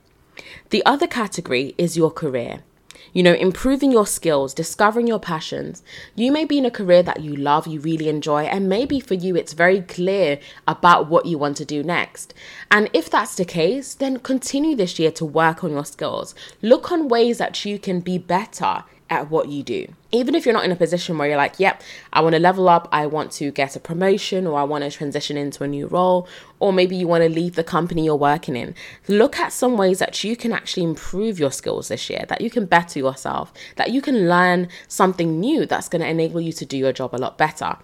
The 0.69 0.85
other 0.85 1.07
category 1.07 1.75
is 1.77 1.97
your 1.97 2.11
career. 2.11 2.63
You 3.11 3.21
know, 3.21 3.33
improving 3.33 3.91
your 3.91 4.07
skills, 4.07 4.55
discovering 4.55 5.05
your 5.05 5.19
passions. 5.19 5.83
You 6.15 6.31
may 6.31 6.45
be 6.45 6.57
in 6.57 6.65
a 6.65 6.71
career 6.71 7.03
that 7.03 7.21
you 7.21 7.35
love, 7.35 7.67
you 7.67 7.79
really 7.79 8.09
enjoy, 8.09 8.43
and 8.43 8.67
maybe 8.67 8.99
for 8.99 9.13
you 9.13 9.35
it's 9.35 9.53
very 9.53 9.81
clear 9.81 10.39
about 10.67 11.09
what 11.09 11.27
you 11.27 11.37
want 11.37 11.57
to 11.57 11.65
do 11.65 11.83
next. 11.83 12.33
And 12.71 12.89
if 12.91 13.11
that's 13.11 13.35
the 13.35 13.45
case, 13.45 13.93
then 13.93 14.17
continue 14.17 14.75
this 14.75 14.97
year 14.97 15.11
to 15.11 15.25
work 15.25 15.63
on 15.63 15.71
your 15.71 15.85
skills. 15.85 16.33
Look 16.61 16.91
on 16.91 17.07
ways 17.07 17.37
that 17.37 17.63
you 17.65 17.77
can 17.77 17.99
be 17.99 18.17
better 18.17 18.83
at 19.09 19.29
what 19.29 19.49
you 19.49 19.63
do. 19.63 19.87
Even 20.11 20.35
if 20.35 20.45
you're 20.45 20.53
not 20.53 20.65
in 20.65 20.71
a 20.71 20.75
position 20.75 21.17
where 21.17 21.27
you're 21.27 21.37
like, 21.37 21.59
yep, 21.59 21.81
I 22.11 22.21
want 22.21 22.33
to 22.33 22.39
level 22.39 22.69
up, 22.69 22.87
I 22.91 23.05
want 23.05 23.31
to 23.33 23.51
get 23.51 23.75
a 23.75 23.79
promotion, 23.79 24.47
or 24.47 24.59
I 24.59 24.63
want 24.63 24.83
to 24.83 24.91
transition 24.91 25.37
into 25.37 25.63
a 25.63 25.67
new 25.67 25.87
role, 25.87 26.27
or 26.59 26.73
maybe 26.73 26.95
you 26.95 27.07
want 27.07 27.23
to 27.23 27.29
leave 27.29 27.55
the 27.55 27.63
company 27.63 28.05
you're 28.05 28.15
working 28.15 28.55
in. 28.55 28.75
Look 29.07 29.39
at 29.39 29.53
some 29.53 29.77
ways 29.77 29.99
that 29.99 30.23
you 30.23 30.35
can 30.35 30.51
actually 30.51 30.83
improve 30.83 31.39
your 31.39 31.51
skills 31.51 31.87
this 31.87 32.09
year, 32.09 32.25
that 32.29 32.41
you 32.41 32.49
can 32.49 32.65
better 32.65 32.99
yourself, 32.99 33.53
that 33.75 33.91
you 33.91 34.01
can 34.01 34.27
learn 34.27 34.67
something 34.87 35.39
new 35.39 35.65
that's 35.65 35.89
going 35.89 36.01
to 36.01 36.07
enable 36.07 36.41
you 36.41 36.53
to 36.53 36.65
do 36.65 36.77
your 36.77 36.93
job 36.93 37.13
a 37.13 37.17
lot 37.17 37.37
better. 37.37 37.77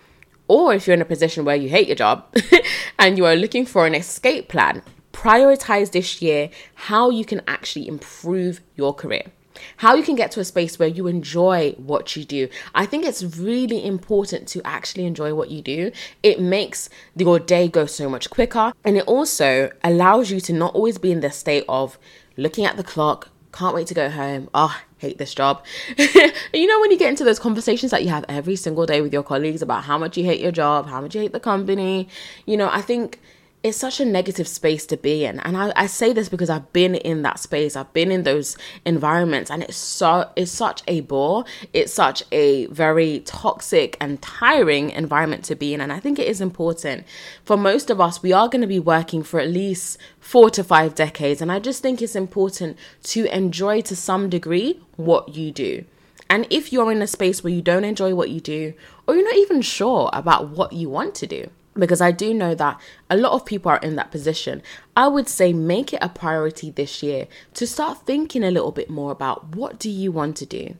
Or 0.47 0.73
if 0.73 0.87
you're 0.87 0.95
in 0.95 1.01
a 1.01 1.05
position 1.05 1.45
where 1.45 1.55
you 1.55 1.69
hate 1.69 1.87
your 1.87 1.95
job 1.95 2.25
and 2.99 3.17
you 3.17 3.25
are 3.25 3.35
looking 3.35 3.65
for 3.65 3.85
an 3.85 3.93
escape 3.93 4.49
plan, 4.49 4.81
prioritize 5.13 5.91
this 5.91 6.21
year 6.21 6.49
how 6.73 7.09
you 7.09 7.25
can 7.25 7.41
actually 7.47 7.87
improve 7.87 8.61
your 8.75 8.93
career. 8.93 9.31
How 9.77 9.95
you 9.95 10.03
can 10.03 10.15
get 10.15 10.31
to 10.31 10.39
a 10.39 10.45
space 10.45 10.79
where 10.79 10.87
you 10.87 11.07
enjoy 11.07 11.71
what 11.77 12.15
you 12.15 12.23
do. 12.23 12.47
I 12.75 12.85
think 12.85 13.05
it's 13.05 13.23
really 13.23 13.85
important 13.85 14.47
to 14.49 14.61
actually 14.65 15.05
enjoy 15.05 15.33
what 15.33 15.51
you 15.51 15.61
do. 15.61 15.91
It 16.23 16.39
makes 16.39 16.89
your 17.15 17.39
day 17.39 17.67
go 17.67 17.85
so 17.85 18.09
much 18.09 18.29
quicker 18.29 18.73
and 18.83 18.97
it 18.97 19.05
also 19.07 19.71
allows 19.83 20.31
you 20.31 20.39
to 20.41 20.53
not 20.53 20.75
always 20.75 20.97
be 20.97 21.11
in 21.11 21.21
the 21.21 21.31
state 21.31 21.65
of 21.69 21.97
looking 22.37 22.65
at 22.65 22.77
the 22.77 22.83
clock, 22.83 23.29
can't 23.51 23.75
wait 23.75 23.87
to 23.87 23.93
go 23.93 24.09
home. 24.09 24.49
Oh, 24.53 24.79
hate 24.97 25.17
this 25.17 25.33
job. 25.33 25.65
you 25.97 26.67
know, 26.67 26.79
when 26.79 26.91
you 26.91 26.97
get 26.97 27.09
into 27.09 27.23
those 27.23 27.39
conversations 27.39 27.91
that 27.91 28.03
you 28.03 28.09
have 28.09 28.25
every 28.29 28.55
single 28.55 28.85
day 28.85 29.01
with 29.01 29.13
your 29.13 29.23
colleagues 29.23 29.61
about 29.61 29.83
how 29.83 29.97
much 29.97 30.17
you 30.17 30.23
hate 30.23 30.39
your 30.39 30.51
job, 30.51 30.87
how 30.87 31.01
much 31.01 31.15
you 31.15 31.21
hate 31.21 31.33
the 31.33 31.39
company, 31.39 32.07
you 32.45 32.57
know, 32.57 32.69
I 32.71 32.81
think 32.81 33.19
it's 33.61 33.77
such 33.77 33.99
a 33.99 34.05
negative 34.05 34.47
space 34.47 34.85
to 34.85 34.95
be 34.95 35.25
in. 35.25 35.39
And 35.41 35.57
I, 35.57 35.73
I 35.75 35.87
say 35.87 36.13
this 36.13 36.29
because 36.29 36.49
i've 36.49 36.71
been 36.71 36.95
in 36.95 37.23
that 37.23 37.39
space. 37.39 37.75
I've 37.75 37.91
been 37.91 38.11
in 38.11 38.23
those 38.23 38.57
environments 38.85 39.51
and 39.51 39.63
it's 39.63 39.75
so 39.75 40.29
it's 40.37 40.51
such 40.51 40.81
a 40.87 41.01
bore. 41.01 41.43
It's 41.73 41.93
such 41.93 42.23
a 42.31 42.67
very 42.67 43.19
toxic 43.25 43.97
and 43.99 44.21
tiring 44.21 44.91
environment 44.91 45.43
to 45.45 45.55
be 45.55 45.73
in. 45.73 45.81
And 45.81 45.91
i 45.91 45.99
think 45.99 46.19
it 46.19 46.27
is 46.27 46.39
important 46.39 47.05
for 47.43 47.57
most 47.57 47.89
of 47.89 47.99
us 47.99 48.23
we 48.23 48.31
are 48.31 48.47
going 48.47 48.61
to 48.61 48.67
be 48.67 48.79
working 48.79 49.23
for 49.23 49.39
at 49.41 49.49
least 49.49 49.97
four 50.19 50.49
to 50.51 50.63
five 50.63 50.95
decades. 50.95 51.41
And 51.41 51.51
i 51.51 51.59
just 51.59 51.81
think 51.81 52.01
it's 52.01 52.15
important 52.15 52.77
to 53.03 53.25
enjoy 53.35 53.81
to 53.81 53.95
some 53.95 54.29
degree 54.29 54.79
what 54.95 55.35
you 55.35 55.51
do. 55.51 55.83
And 56.29 56.47
if 56.49 56.71
you're 56.71 56.91
in 56.91 57.01
a 57.01 57.07
space 57.07 57.43
where 57.43 57.51
you 57.51 57.61
don't 57.61 57.83
enjoy 57.83 58.13
what 58.15 58.29
you 58.29 58.39
do 58.39 58.73
or 59.05 59.15
you're 59.15 59.23
not 59.23 59.35
even 59.35 59.61
sure 59.61 60.09
about 60.13 60.49
what 60.49 60.71
you 60.71 60.87
want 60.87 61.15
to 61.15 61.27
do 61.27 61.49
because 61.79 62.01
I 62.01 62.11
do 62.11 62.33
know 62.33 62.55
that 62.55 62.79
a 63.09 63.17
lot 63.17 63.33
of 63.33 63.45
people 63.45 63.71
are 63.71 63.79
in 63.79 63.95
that 63.95 64.11
position. 64.11 64.61
I 64.95 65.07
would 65.07 65.27
say 65.27 65.53
make 65.53 65.93
it 65.93 65.99
a 66.01 66.09
priority 66.09 66.71
this 66.71 67.01
year 67.01 67.27
to 67.55 67.67
start 67.67 68.05
thinking 68.05 68.43
a 68.43 68.51
little 68.51 68.71
bit 68.71 68.89
more 68.89 69.11
about 69.11 69.55
what 69.55 69.79
do 69.79 69.89
you 69.89 70.11
want 70.11 70.37
to 70.37 70.45
do? 70.45 70.75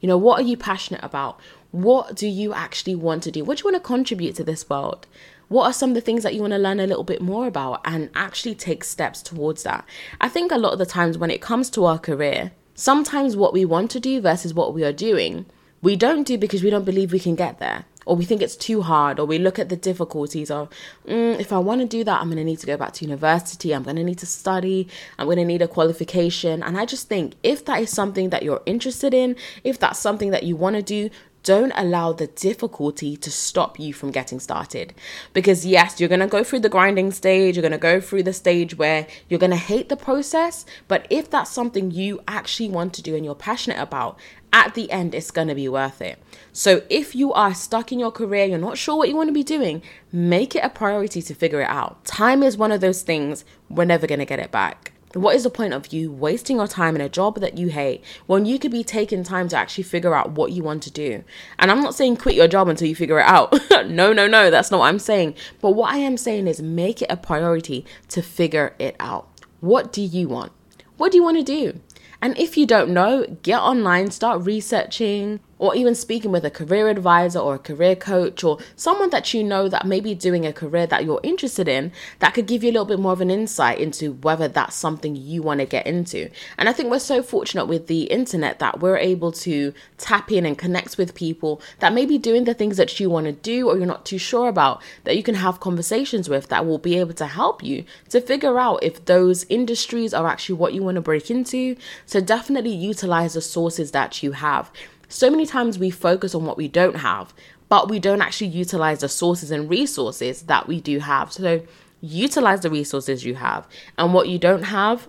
You 0.00 0.08
know, 0.08 0.18
what 0.18 0.40
are 0.40 0.44
you 0.44 0.56
passionate 0.56 1.02
about? 1.02 1.40
What 1.70 2.14
do 2.14 2.28
you 2.28 2.52
actually 2.54 2.94
want 2.94 3.22
to 3.24 3.30
do? 3.30 3.44
What 3.44 3.58
do 3.58 3.62
you 3.62 3.72
want 3.72 3.82
to 3.82 3.86
contribute 3.86 4.36
to 4.36 4.44
this 4.44 4.68
world? 4.68 5.06
What 5.48 5.64
are 5.66 5.72
some 5.72 5.90
of 5.90 5.94
the 5.94 6.00
things 6.00 6.22
that 6.22 6.34
you 6.34 6.40
want 6.40 6.52
to 6.52 6.58
learn 6.58 6.80
a 6.80 6.86
little 6.86 7.04
bit 7.04 7.20
more 7.20 7.46
about 7.46 7.80
and 7.84 8.10
actually 8.14 8.54
take 8.54 8.84
steps 8.84 9.22
towards 9.22 9.62
that? 9.64 9.84
I 10.20 10.28
think 10.28 10.52
a 10.52 10.58
lot 10.58 10.72
of 10.72 10.78
the 10.78 10.86
times 10.86 11.18
when 11.18 11.30
it 11.30 11.40
comes 11.40 11.70
to 11.70 11.84
our 11.84 11.98
career, 11.98 12.52
sometimes 12.74 13.36
what 13.36 13.52
we 13.52 13.64
want 13.64 13.90
to 13.92 14.00
do 14.00 14.20
versus 14.20 14.54
what 14.54 14.74
we 14.74 14.84
are 14.84 14.92
doing, 14.92 15.46
we 15.82 15.96
don't 15.96 16.26
do 16.26 16.38
because 16.38 16.62
we 16.62 16.70
don't 16.70 16.84
believe 16.84 17.12
we 17.12 17.20
can 17.20 17.34
get 17.34 17.58
there 17.58 17.84
or 18.06 18.16
we 18.16 18.24
think 18.24 18.42
it's 18.42 18.56
too 18.56 18.82
hard, 18.82 19.18
or 19.18 19.26
we 19.26 19.38
look 19.38 19.58
at 19.58 19.68
the 19.68 19.76
difficulties 19.76 20.50
of, 20.50 20.68
mm, 21.06 21.38
if 21.40 21.52
I 21.52 21.58
want 21.58 21.80
to 21.80 21.86
do 21.86 22.04
that, 22.04 22.20
I'm 22.20 22.28
going 22.28 22.38
to 22.38 22.44
need 22.44 22.58
to 22.60 22.66
go 22.66 22.76
back 22.76 22.92
to 22.94 23.04
university, 23.04 23.74
I'm 23.74 23.82
going 23.82 23.96
to 23.96 24.04
need 24.04 24.18
to 24.18 24.26
study, 24.26 24.88
I'm 25.18 25.26
going 25.26 25.38
to 25.38 25.44
need 25.44 25.62
a 25.62 25.68
qualification. 25.68 26.62
And 26.62 26.78
I 26.78 26.84
just 26.86 27.08
think 27.08 27.34
if 27.42 27.64
that 27.66 27.80
is 27.80 27.90
something 27.90 28.30
that 28.30 28.42
you're 28.42 28.62
interested 28.66 29.14
in, 29.14 29.36
if 29.62 29.78
that's 29.78 29.98
something 29.98 30.30
that 30.30 30.44
you 30.44 30.56
want 30.56 30.76
to 30.76 30.82
do, 30.82 31.10
don't 31.44 31.72
allow 31.76 32.12
the 32.12 32.26
difficulty 32.26 33.16
to 33.18 33.30
stop 33.30 33.78
you 33.78 33.92
from 33.92 34.10
getting 34.10 34.40
started. 34.40 34.94
Because, 35.34 35.64
yes, 35.64 36.00
you're 36.00 36.08
to 36.08 36.26
go 36.26 36.42
through 36.42 36.60
the 36.60 36.70
grinding 36.70 37.12
stage, 37.12 37.56
you're 37.56 37.68
to 37.68 37.78
go 37.78 38.00
through 38.00 38.22
the 38.22 38.32
stage 38.32 38.76
where 38.76 39.06
you're 39.28 39.38
to 39.38 39.56
hate 39.56 39.90
the 39.90 39.96
process. 39.96 40.64
But 40.88 41.06
if 41.10 41.30
that's 41.30 41.50
something 41.50 41.90
you 41.90 42.22
actually 42.26 42.70
want 42.70 42.94
to 42.94 43.02
do 43.02 43.14
and 43.14 43.24
you're 43.24 43.34
passionate 43.34 43.78
about, 43.78 44.18
at 44.54 44.74
the 44.74 44.90
end, 44.92 45.16
it's 45.16 45.32
going 45.32 45.48
to 45.48 45.54
be 45.54 45.68
worth 45.68 46.00
it. 46.00 46.16
So, 46.52 46.82
if 46.88 47.14
you 47.16 47.32
are 47.32 47.52
stuck 47.52 47.90
in 47.90 47.98
your 47.98 48.12
career, 48.12 48.44
you're 48.44 48.56
not 48.56 48.78
sure 48.78 48.96
what 48.96 49.08
you 49.08 49.16
want 49.16 49.28
to 49.28 49.34
be 49.34 49.42
doing, 49.42 49.82
make 50.12 50.54
it 50.54 50.64
a 50.64 50.70
priority 50.70 51.20
to 51.22 51.34
figure 51.34 51.60
it 51.60 51.68
out. 51.68 52.04
Time 52.04 52.44
is 52.44 52.56
one 52.56 52.70
of 52.70 52.80
those 52.80 53.02
things 53.02 53.44
we're 53.68 53.84
never 53.84 54.06
going 54.06 54.20
to 54.20 54.24
get 54.24 54.38
it 54.38 54.52
back. 54.52 54.92
What 55.12 55.34
is 55.34 55.42
the 55.42 55.50
point 55.50 55.74
of 55.74 55.92
you 55.92 56.10
wasting 56.10 56.56
your 56.56 56.68
time 56.68 56.94
in 56.94 57.00
a 57.00 57.08
job 57.08 57.40
that 57.40 57.58
you 57.58 57.68
hate 57.68 58.04
when 58.26 58.46
you 58.46 58.60
could 58.60 58.70
be 58.70 58.84
taking 58.84 59.24
time 59.24 59.48
to 59.48 59.56
actually 59.56 59.84
figure 59.84 60.14
out 60.14 60.32
what 60.32 60.52
you 60.52 60.62
want 60.62 60.84
to 60.84 60.90
do? 60.90 61.24
And 61.58 61.70
I'm 61.70 61.82
not 61.82 61.96
saying 61.96 62.16
quit 62.18 62.36
your 62.36 62.48
job 62.48 62.68
until 62.68 62.88
you 62.88 62.94
figure 62.94 63.18
it 63.18 63.26
out. 63.26 63.52
no, 63.86 64.12
no, 64.12 64.28
no, 64.28 64.50
that's 64.50 64.70
not 64.70 64.80
what 64.80 64.88
I'm 64.88 64.98
saying. 65.00 65.34
But 65.60 65.72
what 65.72 65.92
I 65.92 65.98
am 65.98 66.16
saying 66.16 66.46
is 66.46 66.62
make 66.62 67.02
it 67.02 67.10
a 67.10 67.16
priority 67.16 67.84
to 68.08 68.22
figure 68.22 68.74
it 68.78 68.94
out. 69.00 69.28
What 69.60 69.92
do 69.92 70.02
you 70.02 70.28
want? 70.28 70.52
What 70.96 71.10
do 71.10 71.18
you 71.18 71.24
want 71.24 71.38
to 71.38 71.44
do? 71.44 71.80
And 72.24 72.38
if 72.38 72.56
you 72.56 72.64
don't 72.64 72.88
know, 72.88 73.26
get 73.42 73.60
online, 73.60 74.10
start 74.10 74.46
researching, 74.46 75.40
or 75.58 75.74
even 75.74 75.94
speaking 75.94 76.32
with 76.32 76.44
a 76.44 76.50
career 76.50 76.88
advisor 76.88 77.38
or 77.38 77.54
a 77.54 77.58
career 77.58 77.96
coach 77.96 78.42
or 78.42 78.58
someone 78.76 79.10
that 79.10 79.32
you 79.32 79.42
know 79.42 79.68
that 79.68 79.86
may 79.86 80.00
be 80.00 80.14
doing 80.14 80.44
a 80.46 80.52
career 80.52 80.86
that 80.86 81.04
you're 81.04 81.20
interested 81.22 81.68
in 81.68 81.92
that 82.18 82.34
could 82.34 82.46
give 82.46 82.62
you 82.62 82.70
a 82.70 82.72
little 82.72 82.86
bit 82.86 82.98
more 82.98 83.12
of 83.12 83.20
an 83.20 83.30
insight 83.30 83.78
into 83.78 84.12
whether 84.12 84.48
that's 84.48 84.76
something 84.76 85.16
you 85.16 85.42
want 85.42 85.60
to 85.60 85.66
get 85.66 85.86
into. 85.86 86.28
And 86.58 86.68
I 86.68 86.72
think 86.72 86.90
we're 86.90 86.98
so 86.98 87.22
fortunate 87.22 87.66
with 87.66 87.86
the 87.86 88.04
internet 88.04 88.58
that 88.58 88.80
we're 88.80 88.96
able 88.96 89.32
to 89.32 89.72
tap 89.98 90.30
in 90.32 90.46
and 90.46 90.58
connect 90.58 90.98
with 90.98 91.14
people 91.14 91.60
that 91.78 91.92
may 91.92 92.06
be 92.06 92.18
doing 92.18 92.44
the 92.44 92.54
things 92.54 92.76
that 92.76 92.98
you 92.98 93.08
want 93.08 93.26
to 93.26 93.32
do 93.32 93.68
or 93.68 93.76
you're 93.76 93.86
not 93.86 94.04
too 94.06 94.18
sure 94.18 94.48
about 94.48 94.82
that 95.04 95.16
you 95.16 95.22
can 95.22 95.34
have 95.34 95.60
conversations 95.60 96.28
with 96.28 96.48
that 96.48 96.66
will 96.66 96.78
be 96.78 96.98
able 96.98 97.14
to 97.14 97.26
help 97.26 97.62
you 97.62 97.84
to 98.08 98.20
figure 98.20 98.58
out 98.58 98.82
if 98.82 99.04
those 99.04 99.44
industries 99.48 100.12
are 100.12 100.26
actually 100.26 100.56
what 100.56 100.74
you 100.74 100.82
want 100.82 100.96
to 100.96 101.00
break 101.00 101.30
into. 101.30 101.76
So 102.06 102.20
definitely 102.20 102.74
utilize 102.74 103.34
the 103.34 103.40
sources 103.40 103.92
that 103.92 104.22
you 104.22 104.32
have. 104.32 104.70
So 105.14 105.30
many 105.30 105.46
times 105.46 105.78
we 105.78 105.90
focus 105.90 106.34
on 106.34 106.44
what 106.44 106.56
we 106.56 106.66
don't 106.66 106.96
have, 106.96 107.32
but 107.68 107.88
we 107.88 108.00
don't 108.00 108.20
actually 108.20 108.48
utilize 108.48 108.98
the 108.98 109.08
sources 109.08 109.52
and 109.52 109.70
resources 109.70 110.42
that 110.42 110.66
we 110.66 110.80
do 110.80 110.98
have. 110.98 111.32
So 111.32 111.62
utilize 112.00 112.62
the 112.62 112.70
resources 112.70 113.24
you 113.24 113.36
have, 113.36 113.68
and 113.96 114.12
what 114.12 114.28
you 114.28 114.40
don't 114.40 114.64
have, 114.64 115.06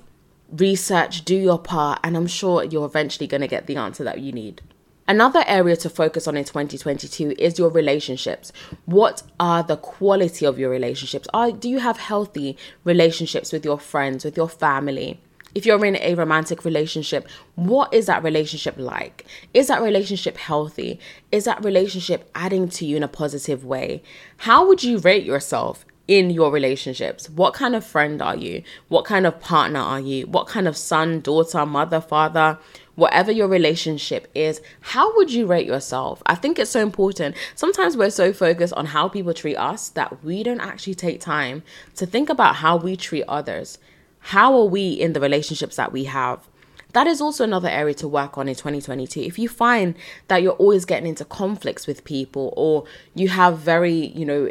research, 0.52 1.26
do 1.26 1.36
your 1.36 1.58
part, 1.58 2.02
and 2.04 2.16
I'm 2.16 2.28
sure 2.28 2.64
you're 2.64 2.86
eventually 2.86 3.26
going 3.26 3.42
to 3.42 3.48
get 3.48 3.66
the 3.66 3.78
answer 3.78 4.04
that 4.04 4.20
you 4.20 4.32
need. 4.32 4.62
Another 5.08 5.44
area 5.48 5.76
to 5.78 5.90
focus 5.90 6.28
on 6.28 6.38
in 6.38 6.44
2022 6.44 7.34
is 7.40 7.58
your 7.58 7.70
relationships. 7.72 8.54
What 8.86 9.24
are 9.40 9.64
the 9.64 9.78
quality 9.78 10.46
of 10.46 10.60
your 10.60 10.70
relationships? 10.70 11.28
Are 11.34 11.52
do 11.52 11.68
you 11.68 11.80
have 11.80 11.98
healthy 11.98 12.60
relationships 12.84 13.52
with 13.52 13.66
your 13.66 13.80
friends, 13.80 14.24
with 14.24 14.38
your 14.38 14.50
family? 14.50 15.20
If 15.56 15.66
you're 15.66 15.84
in 15.86 15.96
a 15.96 16.16
romantic 16.16 16.66
relationship, 16.66 17.28
what 17.56 17.94
is 17.94 18.08
that 18.08 18.24
relationship 18.24 18.76
like? 18.78 19.26
Is 19.54 19.68
that 19.68 19.82
relationship 19.82 20.36
healthy? 20.36 21.00
Is 21.32 21.46
that 21.46 21.64
relationship 21.64 22.30
adding 22.36 22.68
to 22.70 22.86
you 22.86 22.98
in 22.98 23.04
a 23.04 23.08
positive 23.08 23.64
way? 23.64 24.04
How 24.40 24.68
would 24.68 24.84
you 24.84 24.98
rate 25.00 25.24
yourself 25.24 25.86
in 26.10 26.30
your 26.30 26.52
relationships? 26.52 27.30
What 27.30 27.54
kind 27.54 27.74
of 27.74 27.86
friend 27.86 28.22
are 28.22 28.36
you? 28.36 28.64
What 28.90 29.06
kind 29.06 29.26
of 29.26 29.40
partner 29.40 29.80
are 29.80 30.02
you? 30.02 30.28
What 30.28 30.48
kind 30.48 30.68
of 30.68 30.76
son, 30.76 31.22
daughter, 31.22 31.66
mother, 31.66 32.02
father? 32.02 32.60
Whatever 32.96 33.32
your 33.32 33.48
relationship 33.48 34.28
is, 34.36 34.62
how 34.82 35.16
would 35.16 35.32
you 35.32 35.46
rate 35.46 35.68
yourself? 35.68 36.22
I 36.26 36.36
think 36.36 36.60
it's 36.60 36.72
so 36.72 36.82
important. 36.82 37.36
Sometimes 37.56 37.98
we're 37.98 38.10
so 38.10 38.34
focused 38.34 38.74
on 38.74 38.88
how 38.88 39.10
people 39.10 39.34
treat 39.34 39.58
us 39.58 39.90
that 39.90 40.24
we 40.24 40.44
don't 40.44 40.62
actually 40.62 40.96
take 40.96 41.20
time 41.20 41.64
to 41.96 42.06
think 42.06 42.30
about 42.30 42.58
how 42.58 42.78
we 42.78 42.96
treat 42.96 43.24
others. 43.28 43.80
How 44.30 44.58
are 44.58 44.66
we 44.66 44.90
in 44.94 45.14
the 45.14 45.20
relationships 45.20 45.76
that 45.76 45.92
we 45.92 46.06
have? 46.06 46.48
That 46.94 47.06
is 47.06 47.22
also 47.22 47.44
another 47.44 47.70
area 47.70 47.94
to 47.96 48.08
work 48.08 48.40
on 48.40 48.48
in 48.48 48.56
2022. 48.56 49.20
If 49.20 49.38
you 49.38 49.48
find 49.48 49.94
that 50.30 50.42
you're 50.42 50.54
always 50.54 50.84
getting 50.84 51.08
into 51.08 51.26
conflicts 51.26 51.86
with 51.86 52.04
people 52.06 52.52
or 52.58 52.86
you 53.14 53.30
have 53.30 53.60
very, 53.60 53.94
you 53.94 54.26
know, 54.26 54.50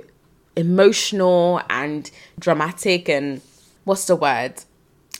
emotional 0.54 1.60
and 1.68 2.08
dramatic 2.38 3.08
and 3.08 3.40
what's 3.82 4.06
the 4.06 4.14
word? 4.14 4.62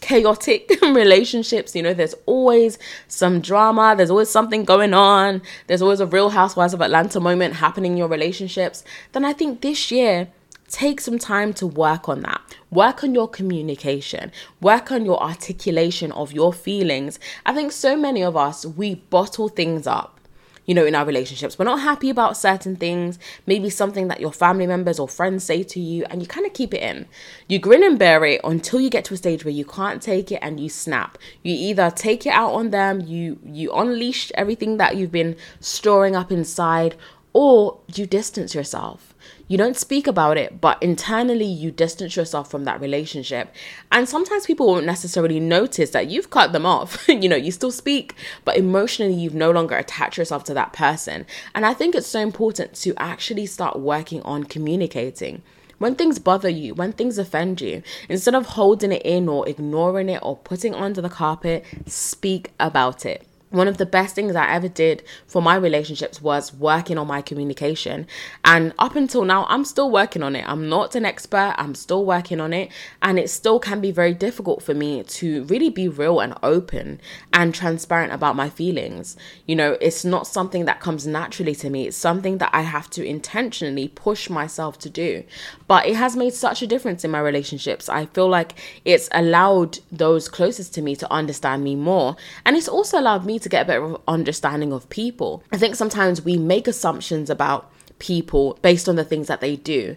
chaotic 0.00 0.70
relationships. 0.82 1.74
You 1.74 1.82
know, 1.82 1.94
there's 1.94 2.14
always 2.26 2.78
some 3.08 3.40
drama, 3.40 3.94
there's 3.96 4.10
always 4.10 4.28
something 4.28 4.64
going 4.64 4.92
on, 4.92 5.40
there's 5.66 5.80
always 5.80 6.00
a 6.00 6.06
real 6.06 6.30
Housewives 6.30 6.74
of 6.74 6.82
Atlanta 6.82 7.20
moment 7.20 7.54
happening 7.54 7.92
in 7.92 7.98
your 7.98 8.08
relationships. 8.08 8.84
Then 9.12 9.24
I 9.24 9.32
think 9.32 9.62
this 9.62 9.90
year 9.90 10.28
take 10.74 11.00
some 11.00 11.20
time 11.20 11.52
to 11.54 11.66
work 11.68 12.08
on 12.08 12.22
that. 12.22 12.40
Work 12.70 13.04
on 13.04 13.14
your 13.14 13.28
communication, 13.28 14.32
work 14.60 14.90
on 14.90 15.04
your 15.04 15.22
articulation 15.22 16.10
of 16.10 16.32
your 16.32 16.52
feelings. 16.52 17.20
I 17.46 17.54
think 17.54 17.70
so 17.70 17.96
many 17.96 18.24
of 18.24 18.36
us, 18.36 18.66
we 18.66 18.96
bottle 18.96 19.48
things 19.48 19.86
up. 19.86 20.18
You 20.66 20.74
know, 20.74 20.84
in 20.84 20.94
our 20.94 21.04
relationships, 21.04 21.58
we're 21.58 21.66
not 21.66 21.80
happy 21.80 22.10
about 22.10 22.38
certain 22.38 22.74
things, 22.74 23.18
maybe 23.46 23.70
something 23.70 24.08
that 24.08 24.18
your 24.18 24.32
family 24.32 24.66
members 24.66 24.98
or 24.98 25.06
friends 25.06 25.44
say 25.44 25.62
to 25.62 25.78
you, 25.78 26.06
and 26.06 26.22
you 26.22 26.26
kind 26.26 26.46
of 26.46 26.54
keep 26.54 26.74
it 26.74 26.82
in. 26.82 27.06
You 27.48 27.58
grin 27.58 27.84
and 27.84 27.98
bear 27.98 28.24
it 28.24 28.40
until 28.42 28.80
you 28.80 28.88
get 28.88 29.04
to 29.04 29.14
a 29.14 29.18
stage 29.18 29.44
where 29.44 29.52
you 29.52 29.66
can't 29.66 30.02
take 30.02 30.32
it 30.32 30.38
and 30.40 30.58
you 30.58 30.70
snap. 30.70 31.18
You 31.42 31.54
either 31.54 31.90
take 31.90 32.26
it 32.26 32.30
out 32.30 32.52
on 32.54 32.70
them, 32.70 33.02
you 33.02 33.38
you 33.44 33.72
unleash 33.72 34.32
everything 34.34 34.78
that 34.78 34.96
you've 34.96 35.12
been 35.12 35.36
storing 35.60 36.16
up 36.16 36.32
inside, 36.32 36.96
or 37.34 37.80
you 37.94 38.06
distance 38.06 38.54
yourself 38.54 39.14
you 39.46 39.58
don't 39.58 39.76
speak 39.76 40.06
about 40.06 40.38
it, 40.38 40.60
but 40.60 40.82
internally 40.82 41.44
you 41.44 41.70
distance 41.70 42.16
yourself 42.16 42.50
from 42.50 42.64
that 42.64 42.80
relationship. 42.80 43.54
And 43.92 44.08
sometimes 44.08 44.46
people 44.46 44.66
won't 44.66 44.86
necessarily 44.86 45.38
notice 45.38 45.90
that 45.90 46.08
you've 46.08 46.30
cut 46.30 46.52
them 46.52 46.64
off. 46.64 47.04
you 47.08 47.28
know, 47.28 47.36
you 47.36 47.50
still 47.50 47.70
speak, 47.70 48.14
but 48.44 48.56
emotionally 48.56 49.14
you've 49.14 49.34
no 49.34 49.50
longer 49.50 49.76
attached 49.76 50.16
yourself 50.16 50.44
to 50.44 50.54
that 50.54 50.72
person. 50.72 51.26
And 51.54 51.66
I 51.66 51.74
think 51.74 51.94
it's 51.94 52.06
so 52.06 52.20
important 52.20 52.74
to 52.76 52.94
actually 52.96 53.46
start 53.46 53.78
working 53.78 54.22
on 54.22 54.44
communicating. 54.44 55.42
When 55.78 55.94
things 55.94 56.18
bother 56.18 56.48
you, 56.48 56.72
when 56.74 56.92
things 56.92 57.18
offend 57.18 57.60
you, 57.60 57.82
instead 58.08 58.34
of 58.34 58.46
holding 58.46 58.92
it 58.92 59.02
in 59.02 59.28
or 59.28 59.46
ignoring 59.46 60.08
it 60.08 60.20
or 60.22 60.36
putting 60.36 60.72
it 60.72 60.80
under 60.80 61.02
the 61.02 61.10
carpet, 61.10 61.64
speak 61.86 62.52
about 62.58 63.04
it 63.04 63.26
one 63.54 63.68
of 63.68 63.78
the 63.78 63.86
best 63.86 64.14
things 64.14 64.34
I 64.34 64.50
ever 64.52 64.68
did 64.68 65.02
for 65.26 65.40
my 65.40 65.54
relationships 65.56 66.20
was 66.20 66.52
working 66.52 66.98
on 66.98 67.06
my 67.06 67.22
communication. 67.22 68.06
And 68.44 68.74
up 68.78 68.96
until 68.96 69.24
now, 69.24 69.46
I'm 69.48 69.64
still 69.64 69.90
working 69.90 70.22
on 70.22 70.34
it. 70.34 70.44
I'm 70.48 70.68
not 70.68 70.94
an 70.94 71.04
expert, 71.04 71.54
I'm 71.56 71.74
still 71.74 72.04
working 72.04 72.40
on 72.40 72.52
it. 72.52 72.70
And 73.00 73.18
it 73.18 73.30
still 73.30 73.58
can 73.58 73.80
be 73.80 73.90
very 73.90 74.12
difficult 74.12 74.62
for 74.62 74.74
me 74.74 75.02
to 75.02 75.44
really 75.44 75.70
be 75.70 75.88
real 75.88 76.20
and 76.20 76.34
open 76.42 77.00
and 77.32 77.54
transparent 77.54 78.12
about 78.12 78.36
my 78.36 78.50
feelings. 78.50 79.16
You 79.46 79.56
know, 79.56 79.76
it's 79.80 80.04
not 80.04 80.26
something 80.26 80.64
that 80.64 80.80
comes 80.80 81.06
naturally 81.06 81.54
to 81.56 81.70
me, 81.70 81.86
it's 81.86 81.96
something 81.96 82.38
that 82.38 82.50
I 82.52 82.62
have 82.62 82.90
to 82.90 83.04
intentionally 83.04 83.88
push 83.88 84.28
myself 84.28 84.78
to 84.80 84.90
do. 84.90 85.24
But 85.68 85.86
it 85.86 85.96
has 85.96 86.16
made 86.16 86.34
such 86.34 86.62
a 86.62 86.66
difference 86.66 87.04
in 87.04 87.10
my 87.10 87.20
relationships. 87.20 87.88
I 87.88 88.06
feel 88.06 88.28
like 88.28 88.54
it's 88.84 89.08
allowed 89.12 89.78
those 89.92 90.28
closest 90.28 90.74
to 90.74 90.82
me 90.82 90.96
to 90.96 91.12
understand 91.12 91.62
me 91.62 91.76
more. 91.76 92.16
And 92.44 92.56
it's 92.56 92.68
also 92.68 92.98
allowed 92.98 93.24
me 93.24 93.38
to 93.44 93.48
get 93.48 93.62
a 93.62 93.64
better 93.66 93.96
understanding 94.08 94.72
of 94.72 94.88
people. 94.90 95.42
I 95.52 95.56
think 95.56 95.76
sometimes 95.76 96.22
we 96.22 96.36
make 96.36 96.66
assumptions 96.66 97.30
about 97.30 97.70
people 97.98 98.58
based 98.60 98.88
on 98.88 98.96
the 98.96 99.04
things 99.04 99.28
that 99.28 99.40
they 99.40 99.56
do. 99.56 99.96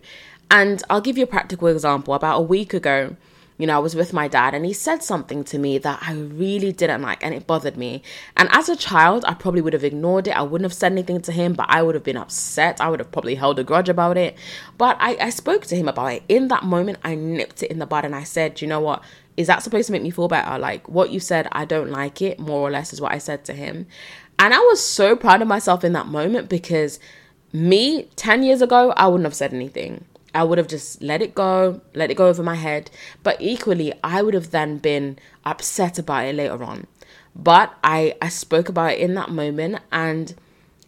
And 0.50 0.82
I'll 0.90 1.02
give 1.02 1.18
you 1.18 1.24
a 1.24 1.28
practical 1.28 1.68
example. 1.68 2.14
About 2.14 2.38
a 2.38 2.42
week 2.42 2.74
ago, 2.74 3.18
you 3.58 3.66
know, 3.66 3.76
I 3.76 3.80
was 3.80 3.96
with 3.96 4.14
my 4.14 4.28
dad 4.28 4.54
and 4.54 4.66
he 4.66 4.72
said 4.72 5.02
something 5.02 5.44
to 5.46 5.58
me 5.58 5.80
that 5.80 6.00
I 6.02 6.14
really 6.14 6.72
didn't 6.72 7.02
like 7.02 7.24
and 7.24 7.34
it 7.34 7.48
bothered 7.48 7.76
me. 7.76 8.04
And 8.36 8.50
as 8.52 8.70
a 8.70 8.76
child, 8.76 9.26
I 9.28 9.34
probably 9.34 9.62
would 9.62 9.74
have 9.74 9.84
ignored 9.84 10.28
it. 10.28 10.38
I 10.38 10.44
wouldn't 10.44 10.66
have 10.66 10.74
said 10.74 10.92
anything 10.92 11.22
to 11.22 11.32
him, 11.32 11.54
but 11.54 11.66
I 11.70 11.82
would 11.82 11.96
have 11.96 12.04
been 12.04 12.18
upset. 12.18 12.80
I 12.80 12.90
would 12.90 13.00
have 13.00 13.12
probably 13.12 13.36
held 13.36 13.58
a 13.58 13.64
grudge 13.64 13.90
about 13.90 14.16
it. 14.16 14.38
But 14.78 14.98
I, 15.00 15.18
I 15.20 15.30
spoke 15.32 15.66
to 15.66 15.76
him 15.76 15.88
about 15.88 16.14
it. 16.14 16.24
In 16.30 16.50
that 16.50 16.64
moment, 16.64 17.00
I 17.04 17.16
nipped 17.16 17.64
it 17.64 17.72
in 17.72 17.80
the 17.80 17.88
bud 17.88 18.06
and 18.06 18.16
I 18.16 18.24
said, 18.24 18.62
you 18.62 18.68
know 18.68 18.80
what? 18.80 19.04
Is 19.38 19.48
that 19.48 19.64
supposed 19.64 19.86
to 19.88 19.92
make 19.92 20.02
me 20.02 20.10
feel 20.10 20.28
better? 20.28 20.58
Like 20.58 20.90
what 20.90 21.12
you 21.12 21.20
said, 21.20 21.48
I 21.52 21.64
don't 21.66 21.92
like 21.92 22.22
it, 22.22 22.40
more 22.40 22.68
or 22.68 22.72
less, 22.72 22.92
is 22.92 23.00
what 23.00 23.14
I 23.14 23.20
said 23.20 23.46
to 23.46 23.54
him. 23.54 23.88
And 24.40 24.54
I 24.54 24.60
was 24.60 24.84
so 24.84 25.16
proud 25.16 25.42
of 25.42 25.48
myself 25.48 25.84
in 25.84 25.94
that 25.94 26.08
moment 26.08 26.50
because 26.50 27.00
me 27.54 28.10
10 28.16 28.44
years 28.44 28.62
ago, 28.62 28.94
I 28.98 29.08
wouldn't 29.08 29.26
have 29.26 29.36
said 29.36 29.54
anything. 29.54 30.06
I 30.34 30.44
would 30.44 30.58
have 30.58 30.68
just 30.68 31.02
let 31.02 31.22
it 31.22 31.34
go, 31.34 31.82
let 31.96 32.12
it 32.12 32.16
go 32.16 32.28
over 32.28 32.44
my 32.44 32.56
head. 32.56 32.92
But 33.24 33.38
equally, 33.40 33.94
I 34.04 34.22
would 34.22 34.34
have 34.34 34.52
then 34.52 34.78
been 34.78 35.18
upset 35.46 35.98
about 35.98 36.26
it 36.26 36.36
later 36.36 36.64
on. 36.64 36.86
But 37.36 37.74
I, 37.84 38.16
I 38.22 38.30
spoke 38.30 38.70
about 38.70 38.94
it 38.94 39.00
in 39.00 39.14
that 39.16 39.30
moment. 39.30 39.80
And 39.92 40.36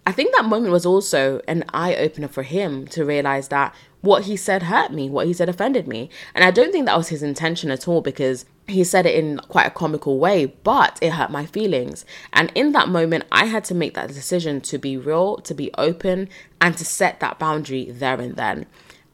I 0.06 0.12
think 0.12 0.34
that 0.36 0.46
moment 0.46 0.72
was 0.72 0.86
also 0.86 1.42
an 1.48 1.66
eye 1.74 1.96
opener 1.96 2.28
for 2.28 2.44
him 2.44 2.88
to 2.88 3.06
realize 3.06 3.50
that 3.50 3.76
what 4.02 4.24
he 4.24 4.36
said 4.36 4.64
hurt 4.64 4.92
me, 4.92 5.10
what 5.10 5.28
he 5.28 5.34
said 5.34 5.50
offended 5.50 5.88
me. 5.88 6.10
And 6.34 6.44
I 6.44 6.52
don't 6.52 6.72
think 6.72 6.86
that 6.86 6.98
was 6.98 7.10
his 7.10 7.22
intention 7.22 7.70
at 7.70 7.88
all 7.88 8.02
because 8.02 8.46
he 8.68 8.84
said 8.84 9.06
it 9.06 9.16
in 9.16 9.40
quite 9.40 9.68
a 9.68 9.72
comical 9.72 10.20
way, 10.20 10.46
but 10.46 10.98
it 11.02 11.12
hurt 11.12 11.32
my 11.32 11.46
feelings. 11.46 12.06
And 12.34 12.52
in 12.56 12.72
that 12.72 12.88
moment, 12.88 13.26
I 13.32 13.46
had 13.46 13.64
to 13.66 13.76
make 13.76 13.94
that 13.96 14.08
decision 14.08 14.62
to 14.62 14.78
be 14.78 14.98
real, 14.98 15.38
to 15.38 15.54
be 15.54 15.72
open, 15.78 16.30
and 16.62 16.78
to 16.78 16.86
set 16.86 17.20
that 17.20 17.40
boundary 17.40 17.92
there 17.92 18.20
and 18.20 18.36
then. 18.36 18.66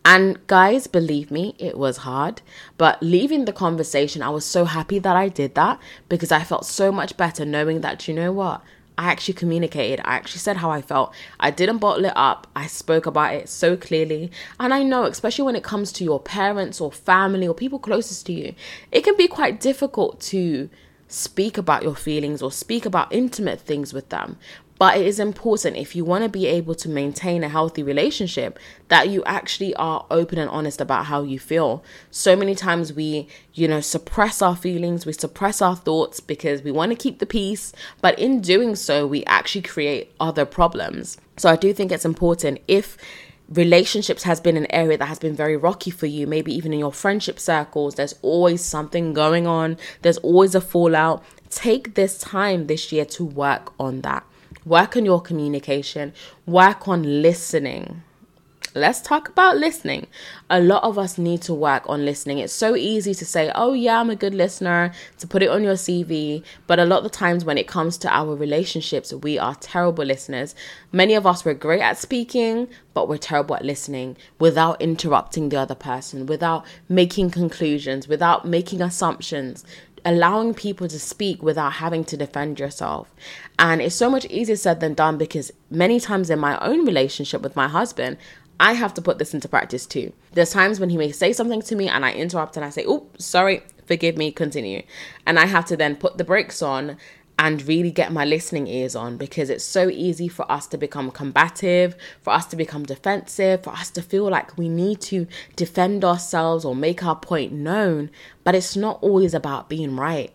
And 0.07 0.45
guys, 0.45 0.85
believe 0.85 1.31
me, 1.31 1.55
it 1.57 1.79
was 1.79 1.97
hard. 1.97 2.43
But 2.77 3.01
leaving 3.01 3.45
the 3.45 3.53
conversation, 3.53 4.21
I 4.21 4.29
was 4.29 4.45
so 4.45 4.65
happy 4.65 4.99
that 4.99 5.15
I 5.15 5.29
did 5.29 5.55
that 5.55 5.79
because 6.09 6.31
I 6.31 6.43
felt 6.43 6.65
so 6.65 6.91
much 6.91 7.17
better 7.17 7.43
knowing 7.43 7.81
that, 7.81 8.07
you 8.07 8.13
know 8.13 8.31
what? 8.31 8.61
I 8.97 9.11
actually 9.11 9.33
communicated. 9.33 10.01
I 10.05 10.15
actually 10.15 10.39
said 10.39 10.57
how 10.57 10.71
I 10.71 10.81
felt. 10.81 11.13
I 11.39 11.51
didn't 11.51 11.79
bottle 11.79 12.05
it 12.05 12.13
up. 12.15 12.47
I 12.55 12.67
spoke 12.67 13.05
about 13.05 13.33
it 13.33 13.49
so 13.49 13.75
clearly. 13.75 14.31
And 14.59 14.73
I 14.73 14.83
know, 14.83 15.03
especially 15.03 15.45
when 15.45 15.55
it 15.55 15.63
comes 15.63 15.91
to 15.93 16.03
your 16.03 16.19
parents 16.19 16.79
or 16.79 16.91
family 16.91 17.47
or 17.47 17.53
people 17.53 17.79
closest 17.79 18.25
to 18.27 18.33
you, 18.33 18.55
it 18.91 19.03
can 19.03 19.17
be 19.17 19.27
quite 19.27 19.59
difficult 19.59 20.19
to 20.21 20.69
speak 21.07 21.57
about 21.57 21.83
your 21.83 21.95
feelings 21.95 22.41
or 22.41 22.51
speak 22.51 22.85
about 22.85 23.13
intimate 23.13 23.61
things 23.61 23.93
with 23.93 24.09
them. 24.09 24.37
But 24.77 24.97
it 24.97 25.05
is 25.05 25.19
important 25.19 25.77
if 25.77 25.95
you 25.95 26.03
want 26.03 26.23
to 26.23 26.29
be 26.29 26.47
able 26.47 26.75
to 26.75 26.89
maintain 26.89 27.43
a 27.43 27.49
healthy 27.49 27.81
relationship 27.81 28.59
that 28.89 29.07
you 29.07 29.23
actually 29.23 29.73
are 29.75 30.05
open 30.11 30.37
and 30.37 30.49
honest 30.49 30.81
about 30.81 31.05
how 31.05 31.23
you 31.23 31.39
feel. 31.39 31.81
So 32.11 32.35
many 32.35 32.55
times 32.55 32.91
we, 32.91 33.29
you 33.53 33.69
know, 33.69 33.79
suppress 33.79 34.41
our 34.41 34.55
feelings, 34.55 35.05
we 35.05 35.13
suppress 35.13 35.61
our 35.61 35.77
thoughts 35.77 36.19
because 36.19 36.61
we 36.61 36.71
want 36.71 36.91
to 36.91 36.97
keep 36.97 37.19
the 37.19 37.25
peace, 37.25 37.71
but 38.01 38.19
in 38.19 38.41
doing 38.41 38.75
so, 38.75 39.07
we 39.07 39.23
actually 39.25 39.61
create 39.61 40.13
other 40.19 40.43
problems. 40.43 41.17
So 41.37 41.49
I 41.49 41.55
do 41.55 41.71
think 41.73 41.91
it's 41.91 42.05
important 42.05 42.59
if 42.67 42.97
relationships 43.49 44.23
has 44.23 44.39
been 44.39 44.57
an 44.57 44.71
area 44.71 44.97
that 44.97 45.05
has 45.05 45.19
been 45.19 45.35
very 45.35 45.55
rocky 45.55 45.91
for 45.91 46.05
you. 46.05 46.27
Maybe 46.27 46.53
even 46.53 46.73
in 46.73 46.79
your 46.79 46.93
friendship 46.93 47.39
circles 47.39 47.95
there's 47.95 48.15
always 48.21 48.63
something 48.63 49.13
going 49.13 49.47
on. 49.47 49.77
There's 50.01 50.17
always 50.19 50.55
a 50.55 50.61
fallout. 50.61 51.23
Take 51.49 51.95
this 51.95 52.17
time 52.17 52.67
this 52.67 52.91
year 52.91 53.05
to 53.05 53.23
work 53.23 53.73
on 53.79 54.01
that. 54.01 54.25
Work 54.65 54.97
on 54.97 55.05
your 55.05 55.21
communication, 55.21 56.13
work 56.47 56.87
on 56.87 57.21
listening. 57.21 58.01
Let's 58.77 58.99
talk 58.99 59.29
about 59.29 59.55
listening. 59.55 60.07
A 60.49 60.59
lot 60.59 60.83
of 60.83 60.99
us 60.99 61.17
need 61.17 61.41
to 61.43 61.53
work 61.53 61.83
on 61.87 62.03
listening. 62.03 62.39
It's 62.39 62.51
so 62.51 62.75
easy 62.75 63.13
to 63.13 63.25
say, 63.25 63.49
oh, 63.55 63.71
yeah, 63.71 64.01
I'm 64.01 64.09
a 64.09 64.17
good 64.17 64.33
listener, 64.33 64.91
to 65.19 65.25
put 65.25 65.41
it 65.41 65.49
on 65.49 65.63
your 65.63 65.75
CV. 65.75 66.43
But 66.67 66.79
a 66.79 66.83
lot 66.83 66.97
of 66.97 67.03
the 67.05 67.09
times 67.09 67.45
when 67.45 67.57
it 67.57 67.69
comes 67.69 67.97
to 67.99 68.13
our 68.13 68.35
relationships, 68.35 69.13
we 69.13 69.39
are 69.39 69.55
terrible 69.55 70.03
listeners. 70.03 70.55
Many 70.91 71.13
of 71.13 71.25
us, 71.25 71.45
we're 71.45 71.53
great 71.53 71.79
at 71.79 71.97
speaking, 71.97 72.67
but 72.93 73.07
we're 73.07 73.17
terrible 73.17 73.55
at 73.55 73.63
listening 73.63 74.17
without 74.39 74.81
interrupting 74.81 75.47
the 75.47 75.57
other 75.57 75.73
person, 75.73 76.25
without 76.25 76.65
making 76.89 77.31
conclusions, 77.31 78.09
without 78.09 78.45
making 78.45 78.81
assumptions 78.81 79.63
allowing 80.05 80.53
people 80.53 80.87
to 80.87 80.99
speak 80.99 81.41
without 81.41 81.73
having 81.73 82.05
to 82.05 82.15
defend 82.15 82.59
yourself. 82.59 83.13
And 83.57 83.81
it's 83.81 83.95
so 83.95 84.09
much 84.09 84.25
easier 84.25 84.55
said 84.55 84.79
than 84.79 84.93
done 84.93 85.17
because 85.17 85.51
many 85.71 85.99
times 85.99 86.29
in 86.29 86.37
my 86.37 86.59
own 86.59 86.85
relationship 86.85 87.41
with 87.41 87.55
my 87.55 87.67
husband, 87.67 88.17
I 88.59 88.73
have 88.73 88.93
to 88.95 89.01
put 89.01 89.17
this 89.17 89.33
into 89.33 89.49
practice 89.49 89.85
too. 89.85 90.13
There's 90.33 90.51
times 90.51 90.79
when 90.79 90.89
he 90.89 90.97
may 90.97 91.11
say 91.11 91.33
something 91.33 91.61
to 91.63 91.75
me 91.75 91.87
and 91.89 92.05
I 92.05 92.13
interrupt 92.13 92.55
and 92.55 92.65
I 92.65 92.69
say, 92.69 92.85
Oh, 92.87 93.07
sorry, 93.17 93.63
forgive 93.85 94.17
me, 94.17 94.31
continue. 94.31 94.83
And 95.25 95.37
I 95.39 95.45
have 95.45 95.65
to 95.65 95.77
then 95.77 95.95
put 95.95 96.17
the 96.17 96.23
brakes 96.23 96.61
on 96.61 96.97
and 97.37 97.67
really 97.67 97.91
get 97.91 98.13
my 98.13 98.23
listening 98.23 98.67
ears 98.67 98.95
on 98.95 99.17
because 99.17 99.49
it's 99.49 99.63
so 99.63 99.89
easy 99.89 100.27
for 100.27 100.49
us 100.49 100.67
to 100.67 100.77
become 100.77 101.11
combative, 101.11 101.95
for 102.21 102.31
us 102.31 102.45
to 102.45 102.55
become 102.55 102.83
defensive, 102.83 103.63
for 103.63 103.71
us 103.71 103.89
to 103.91 104.01
feel 104.01 104.29
like 104.29 104.57
we 104.57 104.69
need 104.69 105.01
to 105.01 105.27
defend 105.55 106.05
ourselves 106.05 106.63
or 106.63 106.75
make 106.75 107.03
our 107.03 107.15
point 107.15 107.51
known. 107.51 108.09
But 108.43 108.55
it's 108.55 108.77
not 108.77 108.99
always 109.01 109.33
about 109.33 109.69
being 109.69 109.97
right. 109.97 110.31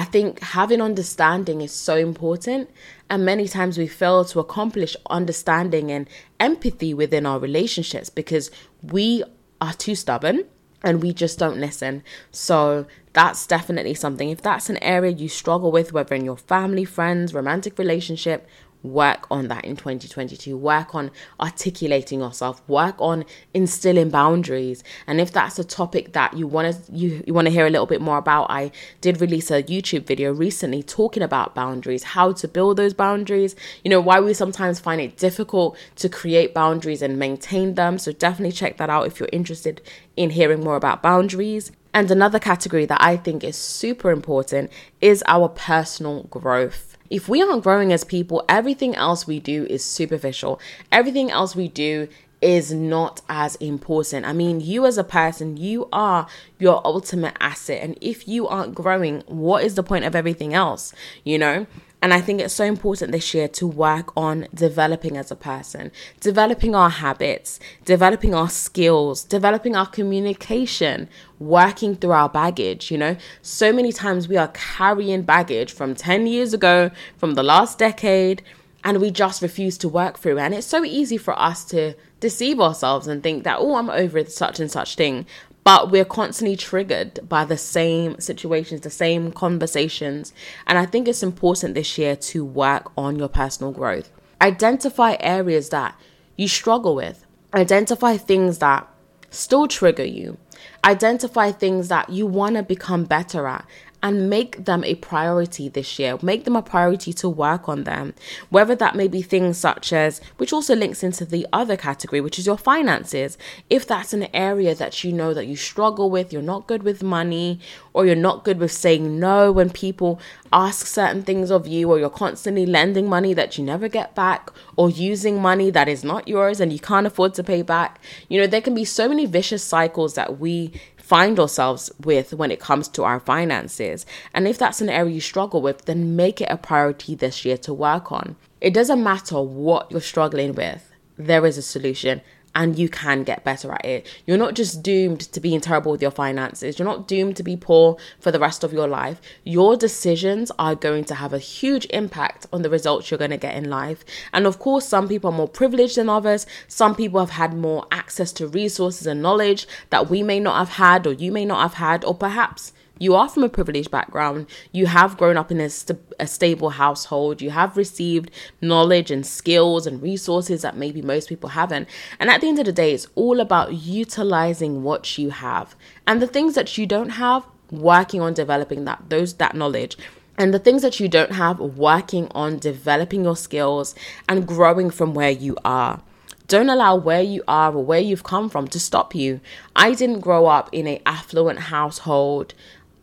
I 0.00 0.04
think 0.04 0.40
having 0.40 0.80
understanding 0.80 1.60
is 1.60 1.72
so 1.72 1.94
important, 1.94 2.70
and 3.10 3.22
many 3.22 3.46
times 3.46 3.76
we 3.76 3.86
fail 3.86 4.24
to 4.24 4.40
accomplish 4.40 4.96
understanding 5.10 5.92
and 5.92 6.08
empathy 6.48 6.94
within 6.94 7.26
our 7.26 7.38
relationships 7.38 8.08
because 8.08 8.50
we 8.82 9.22
are 9.60 9.74
too 9.74 9.94
stubborn 9.94 10.44
and 10.82 11.02
we 11.02 11.12
just 11.12 11.38
don't 11.38 11.58
listen. 11.58 12.02
So 12.30 12.86
that's 13.12 13.46
definitely 13.46 13.92
something. 13.92 14.30
If 14.30 14.40
that's 14.40 14.70
an 14.70 14.82
area 14.82 15.10
you 15.10 15.28
struggle 15.28 15.70
with, 15.70 15.92
whether 15.92 16.14
in 16.14 16.24
your 16.24 16.38
family, 16.38 16.86
friends, 16.86 17.34
romantic 17.34 17.78
relationship, 17.78 18.48
work 18.82 19.26
on 19.30 19.48
that 19.48 19.64
in 19.64 19.76
2022 19.76 20.56
work 20.56 20.94
on 20.94 21.10
articulating 21.38 22.20
yourself. 22.20 22.62
Work 22.68 22.96
on 22.98 23.24
instilling 23.54 24.10
boundaries. 24.10 24.82
And 25.06 25.20
if 25.20 25.32
that's 25.32 25.58
a 25.58 25.64
topic 25.64 26.12
that 26.12 26.36
you 26.36 26.46
want 26.46 26.74
to 26.74 26.92
you, 26.92 27.22
you 27.26 27.34
want 27.34 27.46
to 27.46 27.52
hear 27.52 27.66
a 27.66 27.70
little 27.70 27.86
bit 27.86 28.00
more 28.00 28.18
about 28.18 28.50
i 28.50 28.70
did 29.00 29.20
release 29.20 29.50
a 29.50 29.62
youtube 29.64 30.04
video 30.04 30.32
recently 30.32 30.82
talking 30.82 31.22
about 31.22 31.54
boundaries 31.54 32.02
how 32.02 32.32
to 32.32 32.48
build 32.48 32.76
those 32.76 32.94
boundaries 32.94 33.54
you 33.84 33.90
know 33.90 34.00
why 34.00 34.20
we 34.20 34.34
sometimes 34.34 34.80
find 34.80 35.00
it 35.00 35.16
difficult 35.16 35.76
to 35.96 36.08
create 36.08 36.54
boundaries 36.54 37.02
and 37.02 37.18
maintain 37.18 37.74
them. 37.74 37.98
So 37.98 38.12
definitely 38.12 38.52
check 38.52 38.76
that 38.78 38.90
out 38.90 39.06
if 39.06 39.20
you're 39.20 39.28
interested 39.32 39.80
in 40.16 40.30
hearing 40.30 40.62
more 40.62 40.76
about 40.76 41.02
boundaries. 41.02 41.72
And 41.92 42.10
another 42.10 42.38
category 42.38 42.86
that 42.86 43.02
i 43.02 43.16
think 43.16 43.42
is 43.42 43.56
super 43.56 44.12
important 44.12 44.70
is 45.00 45.24
our 45.26 45.48
personal 45.48 46.22
growth 46.24 46.89
if 47.10 47.28
we 47.28 47.42
aren't 47.42 47.64
growing 47.64 47.92
as 47.92 48.04
people, 48.04 48.44
everything 48.48 48.94
else 48.94 49.26
we 49.26 49.40
do 49.40 49.66
is 49.68 49.84
superficial. 49.84 50.60
Everything 50.92 51.30
else 51.30 51.56
we 51.56 51.68
do 51.68 52.08
is 52.40 52.72
not 52.72 53.20
as 53.28 53.56
important. 53.56 54.24
I 54.24 54.32
mean, 54.32 54.60
you 54.60 54.86
as 54.86 54.96
a 54.96 55.04
person, 55.04 55.56
you 55.56 55.88
are 55.92 56.26
your 56.58 56.80
ultimate 56.86 57.36
asset. 57.40 57.82
And 57.82 57.98
if 58.00 58.26
you 58.26 58.48
aren't 58.48 58.74
growing, 58.74 59.22
what 59.26 59.64
is 59.64 59.74
the 59.74 59.82
point 59.82 60.04
of 60.04 60.14
everything 60.14 60.54
else? 60.54 60.94
You 61.24 61.38
know? 61.38 61.66
And 62.02 62.14
I 62.14 62.20
think 62.20 62.40
it's 62.40 62.54
so 62.54 62.64
important 62.64 63.12
this 63.12 63.34
year 63.34 63.46
to 63.48 63.66
work 63.66 64.12
on 64.16 64.46
developing 64.54 65.16
as 65.18 65.30
a 65.30 65.36
person, 65.36 65.92
developing 66.20 66.74
our 66.74 66.88
habits, 66.88 67.60
developing 67.84 68.34
our 68.34 68.48
skills, 68.48 69.22
developing 69.22 69.76
our 69.76 69.86
communication, 69.86 71.08
working 71.38 71.94
through 71.96 72.12
our 72.12 72.28
baggage. 72.28 72.90
You 72.90 72.98
know, 72.98 73.16
so 73.42 73.72
many 73.72 73.92
times 73.92 74.28
we 74.28 74.38
are 74.38 74.48
carrying 74.48 75.22
baggage 75.22 75.72
from 75.72 75.94
10 75.94 76.26
years 76.26 76.54
ago, 76.54 76.90
from 77.18 77.34
the 77.34 77.42
last 77.42 77.78
decade, 77.78 78.42
and 78.82 78.98
we 79.00 79.10
just 79.10 79.42
refuse 79.42 79.76
to 79.78 79.88
work 79.88 80.18
through. 80.18 80.38
And 80.38 80.54
it's 80.54 80.66
so 80.66 80.84
easy 80.84 81.18
for 81.18 81.38
us 81.38 81.64
to 81.66 81.94
deceive 82.20 82.60
ourselves 82.60 83.06
and 83.06 83.22
think 83.22 83.44
that, 83.44 83.58
oh, 83.58 83.76
I'm 83.76 83.90
over 83.90 84.24
such 84.24 84.58
and 84.58 84.70
such 84.70 84.94
thing. 84.94 85.26
But 85.70 85.88
we're 85.88 86.04
constantly 86.04 86.56
triggered 86.56 87.20
by 87.28 87.44
the 87.44 87.56
same 87.56 88.18
situations, 88.18 88.80
the 88.80 88.90
same 88.90 89.30
conversations. 89.30 90.32
And 90.66 90.76
I 90.76 90.84
think 90.84 91.06
it's 91.06 91.22
important 91.22 91.74
this 91.74 91.96
year 91.96 92.16
to 92.16 92.44
work 92.44 92.90
on 92.98 93.14
your 93.14 93.28
personal 93.28 93.70
growth. 93.70 94.10
Identify 94.40 95.16
areas 95.20 95.68
that 95.68 95.94
you 96.36 96.48
struggle 96.48 96.96
with, 96.96 97.24
identify 97.54 98.16
things 98.16 98.58
that 98.58 98.88
still 99.30 99.68
trigger 99.68 100.04
you, 100.04 100.38
identify 100.84 101.52
things 101.52 101.86
that 101.86 102.10
you 102.10 102.26
want 102.26 102.56
to 102.56 102.64
become 102.64 103.04
better 103.04 103.46
at, 103.46 103.64
and 104.02 104.30
make 104.30 104.64
them 104.64 104.82
a 104.84 104.94
priority 104.96 105.68
this 105.68 105.98
year. 105.98 106.18
Make 106.22 106.44
them 106.44 106.56
a 106.56 106.62
priority 106.62 107.12
to 107.14 107.28
work 107.28 107.68
on 107.68 107.84
them. 107.84 108.14
Whether 108.48 108.74
that 108.76 108.96
may 108.96 109.08
be 109.08 109.22
things 109.22 109.58
such 109.58 109.92
as, 109.92 110.20
which 110.38 110.52
also 110.52 110.74
links 110.74 111.02
into 111.02 111.24
the 111.24 111.46
other 111.52 111.76
category, 111.76 112.20
which 112.20 112.38
is 112.38 112.46
your 112.46 112.56
finances. 112.58 113.36
If 113.68 113.86
that's 113.86 114.12
an 114.12 114.28
area 114.34 114.74
that 114.74 115.04
you 115.04 115.12
know 115.12 115.34
that 115.34 115.46
you 115.46 115.56
struggle 115.56 116.10
with, 116.10 116.32
you're 116.32 116.42
not 116.42 116.66
good 116.66 116.82
with 116.82 117.02
money, 117.02 117.60
or 117.92 118.06
you're 118.06 118.14
not 118.16 118.44
good 118.44 118.58
with 118.58 118.72
saying 118.72 119.18
no 119.20 119.52
when 119.52 119.70
people 119.70 120.20
ask 120.52 120.86
certain 120.86 121.22
things 121.22 121.50
of 121.50 121.66
you, 121.66 121.90
or 121.90 121.98
you're 121.98 122.10
constantly 122.10 122.66
lending 122.66 123.08
money 123.08 123.34
that 123.34 123.58
you 123.58 123.64
never 123.64 123.88
get 123.88 124.14
back, 124.14 124.50
or 124.76 124.88
using 124.88 125.40
money 125.40 125.70
that 125.70 125.88
is 125.88 126.02
not 126.02 126.26
yours 126.26 126.60
and 126.60 126.72
you 126.72 126.78
can't 126.78 127.06
afford 127.06 127.34
to 127.34 127.44
pay 127.44 127.62
back. 127.62 128.00
You 128.28 128.40
know, 128.40 128.46
there 128.46 128.60
can 128.60 128.74
be 128.74 128.84
so 128.84 129.08
many 129.08 129.26
vicious 129.26 129.62
cycles 129.62 130.14
that 130.14 130.38
we 130.38 130.72
find 131.10 131.40
ourselves 131.40 131.90
with 132.04 132.32
when 132.34 132.52
it 132.52 132.60
comes 132.60 132.86
to 132.86 133.02
our 133.02 133.18
finances. 133.18 134.06
And 134.32 134.46
if 134.46 134.58
that's 134.58 134.80
an 134.80 134.88
area 134.88 135.14
you 135.14 135.20
struggle 135.20 135.60
with, 135.60 135.86
then 135.86 136.14
make 136.14 136.40
it 136.40 136.48
a 136.48 136.56
priority 136.56 137.16
this 137.16 137.44
year 137.44 137.56
to 137.66 137.74
work 137.74 138.12
on. 138.12 138.36
It 138.60 138.72
doesn't 138.72 139.02
matter 139.02 139.40
what 139.40 139.90
you're 139.90 140.00
struggling 140.00 140.54
with, 140.54 140.92
there 141.16 141.44
is 141.44 141.58
a 141.58 141.62
solution 141.62 142.20
and 142.60 142.78
you 142.78 142.90
can 142.90 143.24
get 143.24 143.42
better 143.42 143.72
at 143.72 143.86
it. 143.86 144.06
You're 144.26 144.36
not 144.36 144.52
just 144.52 144.82
doomed 144.82 145.20
to 145.32 145.40
being 145.40 145.62
terrible 145.62 145.92
with 145.92 146.02
your 146.02 146.10
finances. 146.10 146.78
You're 146.78 146.86
not 146.86 147.08
doomed 147.08 147.36
to 147.38 147.42
be 147.42 147.56
poor 147.56 147.96
for 148.18 148.30
the 148.30 148.38
rest 148.38 148.62
of 148.62 148.70
your 148.70 148.86
life. 148.86 149.18
Your 149.44 149.78
decisions 149.78 150.52
are 150.58 150.74
going 150.74 151.04
to 151.04 151.14
have 151.14 151.32
a 151.32 151.38
huge 151.38 151.86
impact 151.86 152.46
on 152.52 152.60
the 152.60 152.68
results 152.68 153.10
you're 153.10 153.16
going 153.16 153.30
to 153.30 153.38
get 153.38 153.56
in 153.56 153.70
life. 153.70 154.04
And 154.34 154.46
of 154.46 154.58
course, 154.58 154.86
some 154.86 155.08
people 155.08 155.30
are 155.30 155.36
more 155.38 155.48
privileged 155.48 155.96
than 155.96 156.10
others. 156.10 156.44
Some 156.68 156.94
people 156.94 157.20
have 157.20 157.30
had 157.30 157.54
more 157.54 157.86
access 157.90 158.30
to 158.32 158.46
resources 158.46 159.06
and 159.06 159.22
knowledge 159.22 159.66
that 159.88 160.10
we 160.10 160.22
may 160.22 160.38
not 160.38 160.58
have 160.58 160.76
had, 160.76 161.06
or 161.06 161.14
you 161.14 161.32
may 161.32 161.46
not 161.46 161.62
have 161.62 161.74
had, 161.74 162.04
or 162.04 162.14
perhaps 162.14 162.74
you 163.00 163.16
are 163.16 163.28
from 163.28 163.42
a 163.42 163.48
privileged 163.48 163.90
background, 163.90 164.46
you 164.70 164.86
have 164.86 165.16
grown 165.16 165.36
up 165.36 165.50
in 165.50 165.58
a, 165.58 165.70
st- 165.70 165.98
a, 166.20 166.26
stable 166.26 166.70
household, 166.70 167.42
you 167.42 167.50
have 167.50 167.76
received 167.76 168.30
knowledge 168.60 169.10
and 169.10 169.26
skills 169.26 169.86
and 169.86 170.00
resources 170.02 170.62
that 170.62 170.76
maybe 170.76 171.02
most 171.02 171.28
people 171.28 171.48
haven't. 171.48 171.88
And 172.20 172.30
at 172.30 172.42
the 172.42 172.48
end 172.48 172.58
of 172.60 172.66
the 172.66 172.72
day, 172.72 172.92
it's 172.92 173.08
all 173.14 173.40
about 173.40 173.72
utilizing 173.72 174.84
what 174.84 175.18
you 175.18 175.30
have 175.30 175.74
and 176.06 176.20
the 176.20 176.26
things 176.28 176.54
that 176.54 176.78
you 176.78 176.86
don't 176.86 177.10
have, 177.10 177.44
working 177.70 178.20
on 178.20 178.34
developing 178.34 178.84
that 178.84 179.02
those 179.08 179.34
that 179.34 179.56
knowledge 179.56 179.96
and 180.36 180.52
the 180.52 180.58
things 180.58 180.82
that 180.82 181.00
you 181.00 181.08
don't 181.08 181.32
have, 181.32 181.58
working 181.58 182.28
on 182.34 182.58
developing 182.58 183.24
your 183.24 183.36
skills 183.36 183.94
and 184.28 184.46
growing 184.46 184.90
from 184.90 185.14
where 185.14 185.30
you 185.30 185.56
are. 185.64 186.02
Don't 186.50 186.68
allow 186.68 186.96
where 186.96 187.22
you 187.22 187.44
are 187.46 187.72
or 187.72 187.84
where 187.84 188.00
you've 188.00 188.24
come 188.24 188.50
from 188.50 188.66
to 188.68 188.80
stop 188.80 189.14
you. 189.14 189.40
I 189.76 189.94
didn't 189.94 190.18
grow 190.18 190.46
up 190.46 190.68
in 190.72 190.88
a 190.88 191.00
affluent 191.06 191.60
household. 191.60 192.54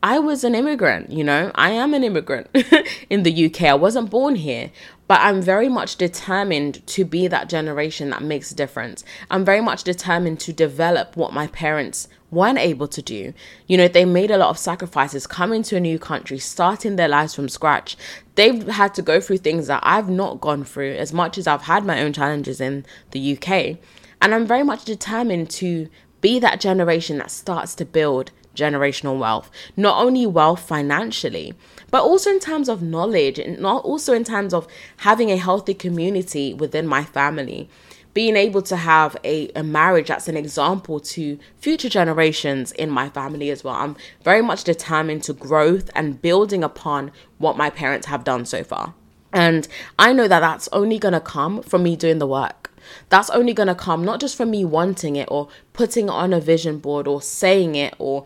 I 0.04 0.20
was 0.20 0.44
an 0.44 0.54
immigrant, 0.54 1.12
you 1.12 1.24
know, 1.24 1.52
I 1.56 1.72
am 1.72 1.96
an 1.96 2.04
immigrant 2.04 2.50
in 3.10 3.24
the 3.24 3.46
UK. 3.48 3.64
I 3.64 3.74
wasn't 3.74 4.12
born 4.12 4.36
here, 4.36 4.72
but 5.08 5.20
I'm 5.22 5.42
very 5.42 5.70
much 5.70 5.96
determined 5.96 6.86
to 6.88 7.04
be 7.04 7.28
that 7.28 7.50
generation 7.50 8.12
that 8.12 8.22
makes 8.22 8.52
a 8.52 8.56
difference. 8.56 9.04
I'm 9.32 9.44
very 9.44 9.62
much 9.62 9.84
determined 9.84 10.40
to 10.42 10.54
develop 10.54 11.18
what 11.18 11.34
my 11.34 11.48
parents 11.48 12.08
weren't 12.30 12.60
able 12.60 12.88
to 12.90 13.02
do. 13.02 13.34
You 13.66 13.78
know, 13.78 13.88
they 13.88 14.06
made 14.06 14.30
a 14.30 14.38
lot 14.38 14.50
of 14.50 14.60
sacrifices 14.60 15.26
coming 15.26 15.64
to 15.64 15.78
a 15.78 15.82
new 15.82 15.98
country, 15.98 16.38
starting 16.38 16.96
their 16.96 17.08
lives 17.08 17.34
from 17.34 17.50
scratch. 17.50 17.98
They've 18.36 18.68
had 18.68 18.94
to 18.96 19.02
go 19.02 19.20
through 19.20 19.38
things 19.40 19.66
that 19.66 19.80
I've 19.82 20.10
not 20.10 20.42
gone 20.42 20.64
through 20.64 20.94
as 20.94 21.12
much 21.12 21.40
as 21.40 21.48
I've 21.48 21.64
had 21.64 21.86
my 21.86 22.02
own 22.02 22.14
challenges 22.14 22.62
in 22.62 22.86
the 23.12 23.36
UK. 23.36 23.78
And 24.22 24.36
I'm 24.36 24.46
very 24.46 24.64
much 24.64 24.86
determined 24.86 25.50
to 25.52 25.88
be 26.22 26.40
that 26.40 26.60
generation 26.60 27.18
that 27.18 27.32
starts 27.32 27.74
to 27.76 27.86
build 27.86 28.32
generational 28.58 29.18
wealth, 29.18 29.50
not 29.78 30.04
only 30.04 30.26
wealth 30.26 30.68
financially, 30.68 31.54
but 31.92 32.04
also 32.04 32.30
in 32.30 32.40
terms 32.40 32.68
of 32.68 32.82
knowledge 32.82 33.40
and 33.40 33.60
not 33.60 33.84
also 33.86 34.14
in 34.14 34.24
terms 34.24 34.54
of 34.54 34.68
having 34.98 35.32
a 35.32 35.38
healthy 35.38 35.74
community 35.74 36.54
within 36.54 36.88
my 36.88 37.04
family. 37.04 37.70
Being 38.14 38.36
able 38.36 38.64
to 38.64 38.76
have 38.76 39.16
a, 39.24 39.50
a 39.56 39.62
marriage 39.62 40.08
that's 40.08 40.28
an 40.28 40.36
example 40.36 41.00
to 41.02 41.38
future 41.60 41.88
generations 41.88 42.72
in 42.72 42.90
my 42.90 43.10
family 43.10 43.52
as 43.52 43.64
well. 43.64 43.76
I'm 43.76 43.96
very 44.24 44.42
much 44.42 44.64
determined 44.64 45.22
to 45.24 45.34
growth 45.34 45.92
and 45.94 46.20
building 46.20 46.64
upon 46.64 47.12
what 47.38 47.58
my 47.58 47.70
parents 47.70 48.08
have 48.08 48.24
done 48.24 48.46
so 48.46 48.64
far. 48.64 48.96
And 49.32 49.68
I 50.00 50.14
know 50.14 50.28
that 50.28 50.40
that's 50.40 50.68
only 50.72 50.98
going 50.98 51.14
to 51.14 51.20
come 51.20 51.62
from 51.62 51.84
me 51.84 51.96
doing 51.96 52.18
the 52.18 52.26
work. 52.26 52.67
That's 53.10 53.30
only 53.30 53.54
going 53.54 53.68
to 53.68 53.76
come 53.76 54.04
not 54.04 54.20
just 54.20 54.36
from 54.36 54.52
me 54.52 54.66
wanting 54.66 55.16
it 55.16 55.28
or 55.32 55.50
putting 55.74 56.08
it 56.08 56.12
on 56.12 56.34
a 56.34 56.40
vision 56.40 56.80
board 56.80 57.08
or 57.08 57.22
saying 57.22 57.76
it 57.76 57.96
or 58.00 58.26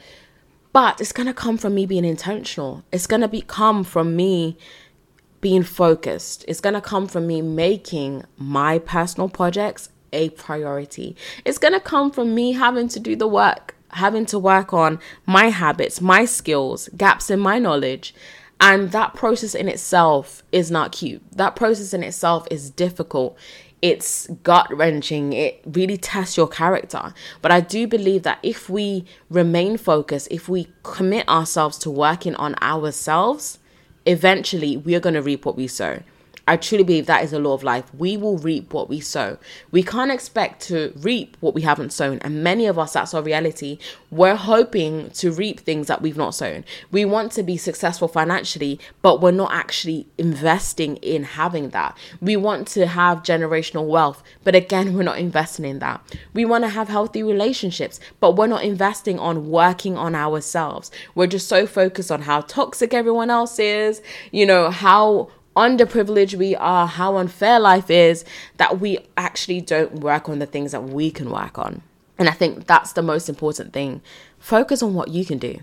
but 0.73 1.01
it's 1.01 1.11
going 1.11 1.27
to 1.27 1.33
come 1.33 1.57
from 1.57 1.75
me 1.75 1.85
being 1.85 2.05
intentional. 2.05 2.83
It's 2.91 3.07
going 3.07 3.21
to 3.21 3.27
be 3.27 3.41
come 3.41 3.83
from 3.83 4.15
me 4.15 4.57
being 5.41 5.63
focused. 5.63 6.45
It's 6.47 6.61
going 6.61 6.75
to 6.75 6.81
come 6.81 7.07
from 7.07 7.27
me 7.27 7.41
making 7.41 8.23
my 8.37 8.79
personal 8.79 9.27
projects 9.27 9.89
a 10.13 10.29
priority. 10.29 11.15
It's 11.43 11.57
going 11.57 11.73
to 11.73 11.79
come 11.79 12.11
from 12.11 12.33
me 12.35 12.53
having 12.53 12.87
to 12.89 12.99
do 12.99 13.15
the 13.15 13.27
work, 13.27 13.75
having 13.89 14.25
to 14.27 14.39
work 14.39 14.73
on 14.73 14.99
my 15.25 15.49
habits, 15.49 15.99
my 15.99 16.25
skills, 16.25 16.89
gaps 16.95 17.29
in 17.29 17.39
my 17.39 17.59
knowledge. 17.59 18.13
And 18.59 18.91
that 18.91 19.15
process 19.15 19.55
in 19.55 19.67
itself 19.67 20.43
is 20.51 20.69
not 20.69 20.91
cute. 20.91 21.23
That 21.31 21.55
process 21.55 21.93
in 21.93 22.03
itself 22.03 22.47
is 22.51 22.69
difficult 22.69 23.35
it's 23.81 24.27
gut 24.43 24.67
wrenching. 24.75 25.33
It 25.33 25.61
really 25.65 25.97
tests 25.97 26.37
your 26.37 26.47
character. 26.47 27.13
But 27.41 27.51
I 27.51 27.61
do 27.61 27.87
believe 27.87 28.23
that 28.23 28.39
if 28.43 28.69
we 28.69 29.05
remain 29.29 29.77
focused, 29.77 30.27
if 30.29 30.47
we 30.47 30.67
commit 30.83 31.27
ourselves 31.27 31.77
to 31.79 31.89
working 31.89 32.35
on 32.35 32.55
ourselves, 32.61 33.59
eventually 34.05 34.77
we 34.77 34.95
are 34.95 34.99
going 34.99 35.15
to 35.15 35.21
reap 35.21 35.45
what 35.45 35.55
we 35.55 35.67
sow. 35.67 36.01
I 36.47 36.57
truly 36.57 36.83
believe 36.83 37.05
that 37.05 37.23
is 37.23 37.33
a 37.33 37.39
law 37.39 37.53
of 37.53 37.63
life. 37.63 37.93
We 37.93 38.17
will 38.17 38.37
reap 38.37 38.73
what 38.73 38.89
we 38.89 38.99
sow. 38.99 39.37
We 39.71 39.83
can't 39.83 40.11
expect 40.11 40.61
to 40.63 40.93
reap 40.97 41.37
what 41.39 41.53
we 41.53 41.61
haven't 41.61 41.93
sown. 41.93 42.19
And 42.19 42.43
many 42.43 42.65
of 42.65 42.79
us, 42.79 42.93
that's 42.93 43.13
our 43.13 43.21
reality. 43.21 43.77
We're 44.09 44.35
hoping 44.35 45.11
to 45.11 45.31
reap 45.31 45.59
things 45.59 45.87
that 45.87 46.01
we've 46.01 46.17
not 46.17 46.35
sown. 46.35 46.65
We 46.91 47.05
want 47.05 47.31
to 47.33 47.43
be 47.43 47.57
successful 47.57 48.07
financially, 48.07 48.79
but 49.01 49.21
we're 49.21 49.31
not 49.31 49.53
actually 49.53 50.07
investing 50.17 50.97
in 50.97 51.23
having 51.23 51.69
that. 51.69 51.97
We 52.19 52.35
want 52.35 52.67
to 52.69 52.87
have 52.87 53.23
generational 53.23 53.87
wealth, 53.87 54.23
but 54.43 54.55
again, 54.55 54.93
we're 54.93 55.03
not 55.03 55.19
investing 55.19 55.65
in 55.65 55.79
that. 55.79 56.01
We 56.33 56.45
want 56.45 56.63
to 56.63 56.69
have 56.69 56.89
healthy 56.89 57.23
relationships, 57.23 57.99
but 58.19 58.35
we're 58.35 58.47
not 58.47 58.63
investing 58.63 59.19
on 59.19 59.49
working 59.49 59.97
on 59.97 60.15
ourselves. 60.15 60.91
We're 61.15 61.27
just 61.27 61.47
so 61.47 61.67
focused 61.67 62.11
on 62.11 62.23
how 62.23 62.41
toxic 62.41 62.93
everyone 62.93 63.29
else 63.29 63.59
is, 63.59 64.01
you 64.31 64.45
know, 64.45 64.71
how 64.71 65.29
underprivileged 65.55 66.35
we 66.35 66.55
are, 66.55 66.87
how 66.87 67.17
unfair 67.17 67.59
life 67.59 67.89
is, 67.89 68.23
that 68.57 68.79
we 68.79 68.99
actually 69.17 69.61
don't 69.61 69.95
work 69.95 70.29
on 70.29 70.39
the 70.39 70.45
things 70.45 70.71
that 70.71 70.83
we 70.83 71.11
can 71.11 71.29
work 71.29 71.57
on. 71.57 71.81
And 72.17 72.29
I 72.29 72.33
think 72.33 72.67
that's 72.67 72.93
the 72.93 73.01
most 73.01 73.29
important 73.29 73.73
thing. 73.73 74.01
Focus 74.37 74.83
on 74.83 74.93
what 74.93 75.09
you 75.09 75.25
can 75.25 75.37
do. 75.37 75.57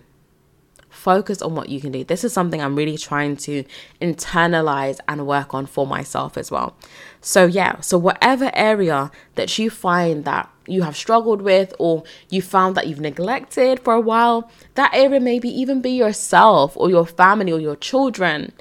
Focus 0.91 1.41
on 1.41 1.55
what 1.55 1.69
you 1.69 1.81
can 1.81 1.93
do. 1.93 2.03
This 2.03 2.25
is 2.25 2.33
something 2.33 2.61
I'm 2.61 2.75
really 2.75 2.99
trying 2.99 3.37
to 3.39 3.65
internalize 4.01 4.99
and 5.07 5.27
work 5.27 5.55
on 5.55 5.67
for 5.67 5.87
myself 5.87 6.37
as 6.37 6.51
well. 6.51 6.77
So, 7.21 7.47
yeah, 7.47 7.81
so 7.81 7.97
whatever 7.97 8.51
area 8.55 9.13
that 9.37 9.57
you 9.59 9.71
find 9.71 10.25
that 10.25 10.51
you 10.67 10.83
have 10.83 10.97
struggled 10.97 11.43
with 11.43 11.73
or 11.79 12.03
you 12.29 12.43
found 12.43 12.75
that 12.75 12.89
you've 12.89 13.01
neglected 13.01 13.81
for 13.81 13.95
a 13.95 14.01
while, 14.01 14.51
that 14.75 14.93
area 14.93 15.21
maybe 15.21 15.49
even 15.49 15.81
be 15.81 15.91
yourself 15.91 16.77
or 16.77 16.91
your 16.91 17.07
family 17.07 17.53
or 17.53 17.61
your 17.61 17.77
children 17.77 18.53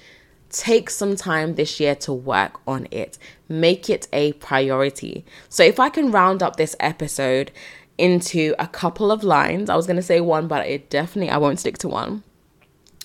take 0.50 0.90
some 0.90 1.16
time 1.16 1.56
this 1.56 1.80
year 1.80 1.96
to 1.96 2.14
work 2.14 2.60
on 2.68 2.88
it. 2.92 3.18
Make 3.50 3.90
it 3.90 4.08
a 4.14 4.34
priority. 4.34 5.26
So, 5.50 5.64
if 5.64 5.80
I 5.80 5.90
can 5.90 6.12
round 6.12 6.44
up 6.44 6.56
this 6.56 6.76
episode 6.80 7.52
into 7.98 8.56
a 8.60 8.68
couple 8.68 9.12
of 9.12 9.24
lines, 9.24 9.70
I 9.70 9.76
was 9.76 9.88
going 9.88 9.96
to 9.98 10.02
say 10.02 10.22
one, 10.22 10.48
but 10.48 10.68
it 10.68 10.90
definitely, 10.90 11.32
I 11.32 11.38
won't 11.38 11.60
stick 11.60 11.78
to 11.80 11.88
one. 11.88 12.24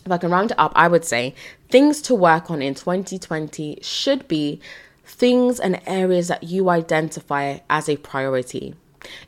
If 0.04 0.10
I 0.10 0.18
can 0.18 0.30
round 0.30 0.50
it 0.50 0.58
up, 0.58 0.72
I 0.74 0.88
would 0.88 1.04
say 1.04 1.34
things 1.70 2.02
to 2.02 2.14
work 2.14 2.50
on 2.50 2.60
in 2.60 2.74
2020 2.74 3.78
should 3.82 4.26
be 4.26 4.60
things 5.04 5.60
and 5.60 5.80
areas 5.86 6.28
that 6.28 6.44
you 6.44 6.68
identify 6.68 7.58
as 7.70 7.88
a 7.88 7.96
priority. 7.96 8.74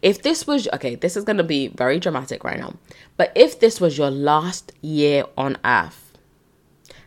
If 0.02 0.22
this 0.22 0.46
was, 0.46 0.68
okay, 0.72 0.94
this 0.94 1.16
is 1.16 1.24
going 1.24 1.36
to 1.36 1.44
be 1.44 1.68
very 1.68 1.98
dramatic 1.98 2.44
right 2.44 2.58
now, 2.58 2.74
but 3.16 3.32
if 3.34 3.60
this 3.60 3.80
was 3.80 3.98
your 3.98 4.10
last 4.10 4.72
year 4.82 5.24
on 5.36 5.56
earth, 5.64 6.03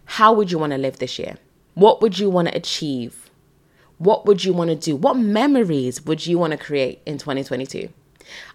how 0.08 0.34
would 0.34 0.52
you 0.52 0.58
want 0.58 0.72
to 0.72 0.78
live 0.78 1.00
this 1.00 1.20
year? 1.20 1.38
What 1.74 2.02
would 2.02 2.18
you 2.18 2.30
want 2.30 2.48
to 2.48 2.56
achieve? 2.56 3.30
What 3.98 4.26
would 4.26 4.44
you 4.44 4.54
want 4.54 4.70
to 4.70 4.76
do? 4.76 4.96
What 4.96 5.16
memories 5.16 6.06
would 6.06 6.26
you 6.26 6.40
want 6.40 6.52
to 6.52 6.58
create 6.58 7.02
in 7.06 7.18
2022? 7.18 7.90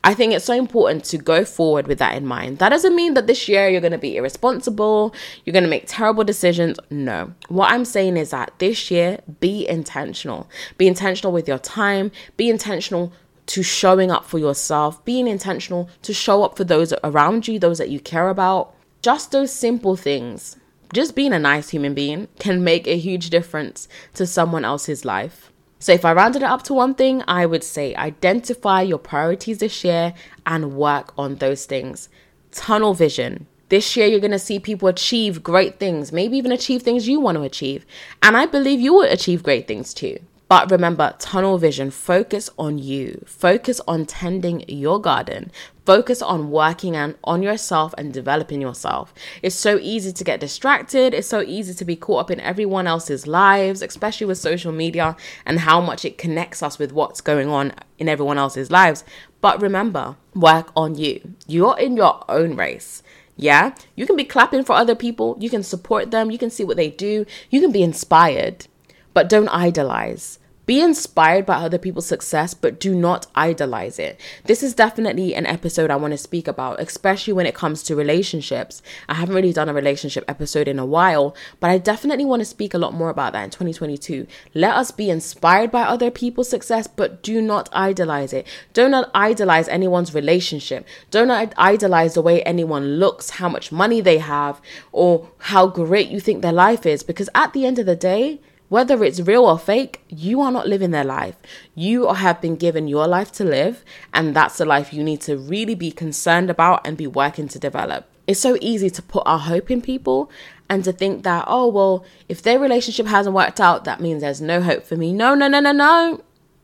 I 0.04 0.14
think 0.14 0.32
it's 0.32 0.44
so 0.44 0.54
important 0.54 1.04
to 1.06 1.18
go 1.18 1.44
forward 1.44 1.86
with 1.86 1.98
that 1.98 2.16
in 2.16 2.26
mind. 2.26 2.58
That 2.58 2.70
doesn't 2.70 2.96
mean 2.96 3.14
that 3.14 3.26
this 3.26 3.48
year 3.48 3.68
you're 3.68 3.80
going 3.80 3.92
to 3.92 3.98
be 3.98 4.16
irresponsible, 4.16 5.14
you're 5.44 5.52
going 5.52 5.64
to 5.64 5.70
make 5.70 5.84
terrible 5.86 6.24
decisions. 6.24 6.78
No. 6.90 7.34
What 7.48 7.70
I'm 7.70 7.84
saying 7.84 8.16
is 8.16 8.30
that 8.30 8.52
this 8.58 8.90
year, 8.90 9.20
be 9.40 9.68
intentional. 9.68 10.48
Be 10.78 10.86
intentional 10.86 11.32
with 11.32 11.48
your 11.48 11.58
time, 11.58 12.10
be 12.36 12.50
intentional 12.50 13.12
to 13.46 13.62
showing 13.62 14.10
up 14.10 14.24
for 14.24 14.38
yourself, 14.38 15.04
being 15.04 15.26
intentional 15.26 15.90
to 16.02 16.14
show 16.14 16.42
up 16.42 16.56
for 16.56 16.64
those 16.64 16.92
around 17.04 17.48
you, 17.48 17.58
those 17.58 17.78
that 17.78 17.90
you 17.90 18.00
care 18.00 18.28
about. 18.28 18.74
Just 19.02 19.32
those 19.32 19.52
simple 19.52 19.96
things. 19.96 20.56
Just 20.92 21.14
being 21.14 21.32
a 21.32 21.38
nice 21.38 21.70
human 21.70 21.94
being 21.94 22.28
can 22.38 22.62
make 22.62 22.86
a 22.86 22.98
huge 22.98 23.30
difference 23.30 23.88
to 24.14 24.26
someone 24.26 24.64
else's 24.64 25.04
life. 25.04 25.50
So, 25.78 25.92
if 25.92 26.04
I 26.04 26.12
rounded 26.12 26.42
it 26.42 26.48
up 26.48 26.62
to 26.64 26.74
one 26.74 26.94
thing, 26.94 27.24
I 27.26 27.46
would 27.46 27.64
say 27.64 27.94
identify 27.94 28.82
your 28.82 28.98
priorities 28.98 29.58
this 29.58 29.82
year 29.82 30.14
and 30.46 30.76
work 30.76 31.12
on 31.16 31.36
those 31.36 31.64
things. 31.64 32.08
Tunnel 32.52 32.94
vision. 32.94 33.46
This 33.68 33.96
year, 33.96 34.06
you're 34.06 34.20
going 34.20 34.32
to 34.32 34.38
see 34.38 34.60
people 34.60 34.86
achieve 34.86 35.42
great 35.42 35.78
things, 35.78 36.12
maybe 36.12 36.36
even 36.36 36.52
achieve 36.52 36.82
things 36.82 37.08
you 37.08 37.20
want 37.20 37.36
to 37.36 37.42
achieve. 37.42 37.86
And 38.22 38.36
I 38.36 38.44
believe 38.44 38.80
you 38.80 38.92
will 38.92 39.10
achieve 39.10 39.42
great 39.42 39.66
things 39.66 39.94
too. 39.94 40.18
But 40.52 40.70
remember, 40.70 41.14
tunnel 41.18 41.56
vision, 41.56 41.90
focus 41.90 42.50
on 42.58 42.76
you, 42.76 43.24
focus 43.26 43.80
on 43.88 44.04
tending 44.04 44.68
your 44.68 45.00
garden, 45.00 45.50
focus 45.86 46.20
on 46.20 46.50
working 46.50 46.94
and 46.94 47.14
on 47.24 47.42
yourself 47.42 47.94
and 47.96 48.12
developing 48.12 48.60
yourself. 48.60 49.14
It's 49.40 49.54
so 49.54 49.78
easy 49.78 50.12
to 50.12 50.24
get 50.24 50.40
distracted, 50.40 51.14
it's 51.14 51.26
so 51.26 51.40
easy 51.40 51.72
to 51.72 51.86
be 51.86 51.96
caught 51.96 52.20
up 52.20 52.30
in 52.30 52.38
everyone 52.38 52.86
else's 52.86 53.26
lives, 53.26 53.80
especially 53.80 54.26
with 54.26 54.36
social 54.36 54.72
media 54.72 55.16
and 55.46 55.60
how 55.60 55.80
much 55.80 56.04
it 56.04 56.18
connects 56.18 56.62
us 56.62 56.78
with 56.78 56.92
what's 56.92 57.22
going 57.22 57.48
on 57.48 57.72
in 57.98 58.10
everyone 58.10 58.36
else's 58.36 58.70
lives. 58.70 59.04
But 59.40 59.62
remember, 59.62 60.16
work 60.34 60.70
on 60.76 60.96
you. 60.96 61.34
You're 61.46 61.78
in 61.78 61.96
your 61.96 62.30
own 62.30 62.56
race. 62.56 63.02
Yeah, 63.38 63.74
you 63.96 64.06
can 64.06 64.16
be 64.16 64.24
clapping 64.24 64.64
for 64.64 64.74
other 64.74 64.94
people, 64.94 65.34
you 65.40 65.48
can 65.48 65.62
support 65.62 66.10
them, 66.10 66.30
you 66.30 66.36
can 66.36 66.50
see 66.50 66.62
what 66.62 66.76
they 66.76 66.90
do, 66.90 67.24
you 67.48 67.62
can 67.62 67.72
be 67.72 67.82
inspired, 67.82 68.66
but 69.14 69.30
don't 69.30 69.48
idolize. 69.48 70.38
Be 70.64 70.80
inspired 70.80 71.44
by 71.44 71.56
other 71.56 71.78
people's 71.78 72.06
success, 72.06 72.54
but 72.54 72.78
do 72.78 72.94
not 72.94 73.26
idolize 73.34 73.98
it. 73.98 74.20
This 74.44 74.62
is 74.62 74.74
definitely 74.74 75.34
an 75.34 75.44
episode 75.44 75.90
I 75.90 75.96
want 75.96 76.12
to 76.12 76.18
speak 76.18 76.46
about, 76.46 76.80
especially 76.80 77.32
when 77.32 77.46
it 77.46 77.54
comes 77.54 77.82
to 77.82 77.96
relationships. 77.96 78.80
I 79.08 79.14
haven't 79.14 79.34
really 79.34 79.52
done 79.52 79.68
a 79.68 79.74
relationship 79.74 80.24
episode 80.28 80.68
in 80.68 80.78
a 80.78 80.86
while, 80.86 81.34
but 81.58 81.70
I 81.70 81.78
definitely 81.78 82.24
want 82.24 82.42
to 82.42 82.46
speak 82.46 82.74
a 82.74 82.78
lot 82.78 82.94
more 82.94 83.10
about 83.10 83.32
that 83.32 83.42
in 83.42 83.50
2022. 83.50 84.28
Let 84.54 84.76
us 84.76 84.92
be 84.92 85.10
inspired 85.10 85.72
by 85.72 85.82
other 85.82 86.12
people's 86.12 86.48
success, 86.48 86.86
but 86.86 87.24
do 87.24 87.42
not 87.42 87.68
idolize 87.72 88.32
it. 88.32 88.46
Do 88.72 88.88
not 88.88 89.10
idolize 89.14 89.66
anyone's 89.66 90.14
relationship. 90.14 90.86
Do 91.10 91.26
not 91.26 91.54
idolize 91.56 92.14
the 92.14 92.22
way 92.22 92.40
anyone 92.44 93.00
looks, 93.00 93.30
how 93.30 93.48
much 93.48 93.72
money 93.72 94.00
they 94.00 94.18
have, 94.18 94.60
or 94.92 95.28
how 95.38 95.66
great 95.66 96.08
you 96.08 96.20
think 96.20 96.40
their 96.40 96.52
life 96.52 96.86
is, 96.86 97.02
because 97.02 97.28
at 97.34 97.52
the 97.52 97.66
end 97.66 97.80
of 97.80 97.86
the 97.86 97.96
day, 97.96 98.40
whether 98.72 99.04
it's 99.04 99.20
real 99.20 99.44
or 99.44 99.58
fake, 99.58 100.00
you 100.08 100.40
are 100.40 100.50
not 100.50 100.66
living 100.66 100.92
their 100.92 101.04
life. 101.04 101.36
You 101.74 102.10
have 102.10 102.40
been 102.40 102.56
given 102.56 102.88
your 102.88 103.06
life 103.06 103.30
to 103.32 103.44
live, 103.44 103.84
and 104.14 104.34
that's 104.34 104.56
the 104.56 104.64
life 104.64 104.94
you 104.94 105.04
need 105.04 105.20
to 105.22 105.36
really 105.36 105.74
be 105.74 105.90
concerned 105.90 106.48
about 106.48 106.86
and 106.86 106.96
be 106.96 107.06
working 107.06 107.48
to 107.48 107.58
develop. 107.58 108.06
It's 108.26 108.40
so 108.40 108.56
easy 108.62 108.88
to 108.88 109.02
put 109.02 109.24
our 109.26 109.40
hope 109.40 109.70
in 109.70 109.82
people 109.82 110.30
and 110.70 110.82
to 110.84 110.92
think 110.92 111.22
that, 111.24 111.44
oh, 111.48 111.68
well, 111.68 112.06
if 112.30 112.40
their 112.40 112.58
relationship 112.58 113.04
hasn't 113.08 113.36
worked 113.36 113.60
out, 113.60 113.84
that 113.84 114.00
means 114.00 114.22
there's 114.22 114.40
no 114.40 114.62
hope 114.62 114.86
for 114.86 114.96
me. 114.96 115.12
No, 115.12 115.34
no, 115.34 115.48
no, 115.48 115.60
no, 115.60 115.72
no. 115.72 116.22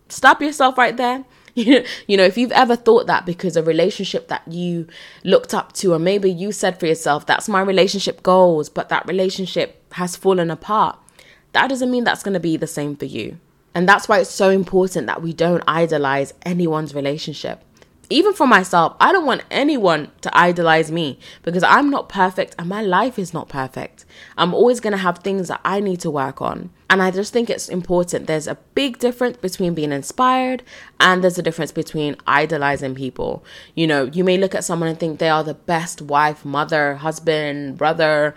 Stop 0.09 0.41
yourself 0.41 0.79
right 0.79 0.97
there. 0.97 1.27
you 1.55 2.17
know, 2.17 2.25
if 2.25 2.39
you've 2.39 2.53
ever 2.53 2.75
thought 2.75 3.07
that 3.07 3.27
because 3.27 3.55
a 3.55 3.63
relationship 3.63 4.29
that 4.29 4.49
you 4.49 4.87
looked 5.25 5.53
up 5.53 5.75
to, 5.75 5.93
or 5.93 5.99
maybe 5.99 6.31
you 6.31 6.53
said 6.53 6.81
for 6.81 6.87
yourself, 6.87 7.27
that's 7.27 7.51
my 7.51 7.61
relationship 7.61 8.23
goals, 8.23 8.71
but 8.71 8.89
that 8.89 9.07
relationship 9.07 9.93
has 9.93 10.17
fallen 10.17 10.51
apart 10.51 10.99
that 11.53 11.69
doesn't 11.69 11.91
mean 11.91 12.05
that's 12.05 12.23
going 12.23 12.35
to 12.35 12.41
be 12.41 12.57
the 12.57 12.67
same 12.67 12.97
for 12.97 13.07
you. 13.07 13.39
And 13.75 13.89
that's 13.89 14.09
why 14.09 14.19
it's 14.19 14.31
so 14.31 14.51
important 14.51 15.07
that 15.07 15.23
we 15.23 15.33
don't 15.33 15.63
idolize 15.67 16.35
anyone's 16.43 16.95
relationship. 16.95 17.63
Even 18.11 18.33
for 18.33 18.47
myself, 18.47 18.97
I 19.01 19.13
don't 19.13 19.27
want 19.27 19.45
anyone 19.51 20.11
to 20.23 20.37
idolize 20.37 20.91
me 20.91 21.19
because 21.43 21.63
I'm 21.63 21.91
not 21.91 22.09
perfect 22.09 22.55
and 22.59 22.67
my 22.67 22.81
life 22.81 23.19
is 23.19 23.35
not 23.35 23.51
perfect. 23.51 24.07
I'm 24.39 24.55
always 24.55 24.81
going 24.81 24.93
to 24.93 24.97
have 24.97 25.19
things 25.19 25.49
that 25.49 25.61
I 25.63 25.81
need 25.81 26.01
to 26.01 26.11
work 26.11 26.41
on. 26.41 26.71
And 26.89 27.03
I 27.03 27.11
just 27.11 27.35
think 27.35 27.51
it's 27.51 27.69
important. 27.69 28.27
There's 28.27 28.47
a 28.47 28.57
big 28.75 28.99
difference 28.99 29.37
between 29.37 29.75
being 29.75 29.93
inspired 29.93 30.63
and 30.99 31.23
there's 31.23 31.39
a 31.39 31.43
difference 31.43 31.71
between 31.71 32.17
idolizing 32.27 32.95
people. 32.95 33.45
You 33.75 33.87
know, 33.87 34.05
you 34.05 34.25
may 34.25 34.39
look 34.39 34.55
at 34.55 34.65
someone 34.65 34.89
and 34.89 34.99
think 34.99 35.19
they 35.19 35.29
are 35.29 35.45
the 35.45 35.53
best 35.53 36.01
wife, 36.01 36.47
mother, 36.47 36.95
husband, 36.95 37.77
brother, 37.77 38.35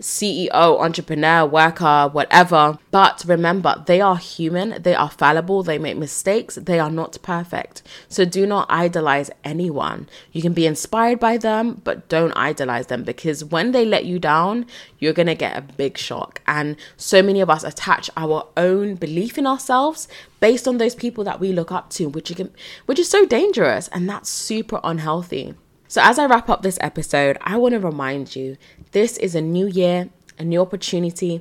CEO, 0.00 0.80
entrepreneur, 0.80 1.46
worker, 1.46 2.08
whatever. 2.12 2.78
But 2.90 3.24
remember, 3.26 3.82
they 3.86 4.00
are 4.00 4.16
human, 4.16 4.82
they 4.82 4.94
are 4.94 5.10
fallible, 5.10 5.62
they 5.62 5.78
make 5.78 5.96
mistakes, 5.96 6.56
they 6.56 6.78
are 6.78 6.90
not 6.90 7.18
perfect. 7.22 7.82
So 8.08 8.24
do 8.24 8.46
not 8.46 8.66
idolize 8.70 9.30
anyone. 9.44 10.08
You 10.32 10.42
can 10.42 10.52
be 10.52 10.66
inspired 10.66 11.20
by 11.20 11.36
them, 11.36 11.80
but 11.84 12.08
don't 12.08 12.32
idolize 12.36 12.88
them 12.88 13.04
because 13.04 13.44
when 13.44 13.72
they 13.72 13.84
let 13.84 14.04
you 14.04 14.18
down, 14.18 14.66
you're 14.98 15.12
going 15.12 15.26
to 15.26 15.34
get 15.34 15.56
a 15.56 15.62
big 15.62 15.96
shock. 15.96 16.40
And 16.46 16.76
so 16.96 17.22
many 17.22 17.40
of 17.40 17.50
us 17.50 17.64
attach 17.64 18.10
our 18.16 18.48
own 18.56 18.96
belief 18.96 19.38
in 19.38 19.46
ourselves 19.46 20.08
based 20.40 20.68
on 20.68 20.78
those 20.78 20.94
people 20.94 21.24
that 21.24 21.40
we 21.40 21.52
look 21.52 21.72
up 21.72 21.90
to, 21.90 22.08
which, 22.08 22.34
can, 22.34 22.52
which 22.86 22.98
is 22.98 23.08
so 23.08 23.24
dangerous 23.24 23.88
and 23.88 24.08
that's 24.08 24.28
super 24.28 24.80
unhealthy. 24.82 25.54
So, 25.94 26.02
as 26.02 26.18
I 26.18 26.26
wrap 26.26 26.50
up 26.50 26.62
this 26.62 26.76
episode, 26.80 27.38
I 27.40 27.56
want 27.56 27.74
to 27.74 27.78
remind 27.78 28.34
you 28.34 28.56
this 28.90 29.16
is 29.16 29.36
a 29.36 29.40
new 29.40 29.68
year, 29.68 30.08
a 30.36 30.42
new 30.42 30.60
opportunity, 30.60 31.40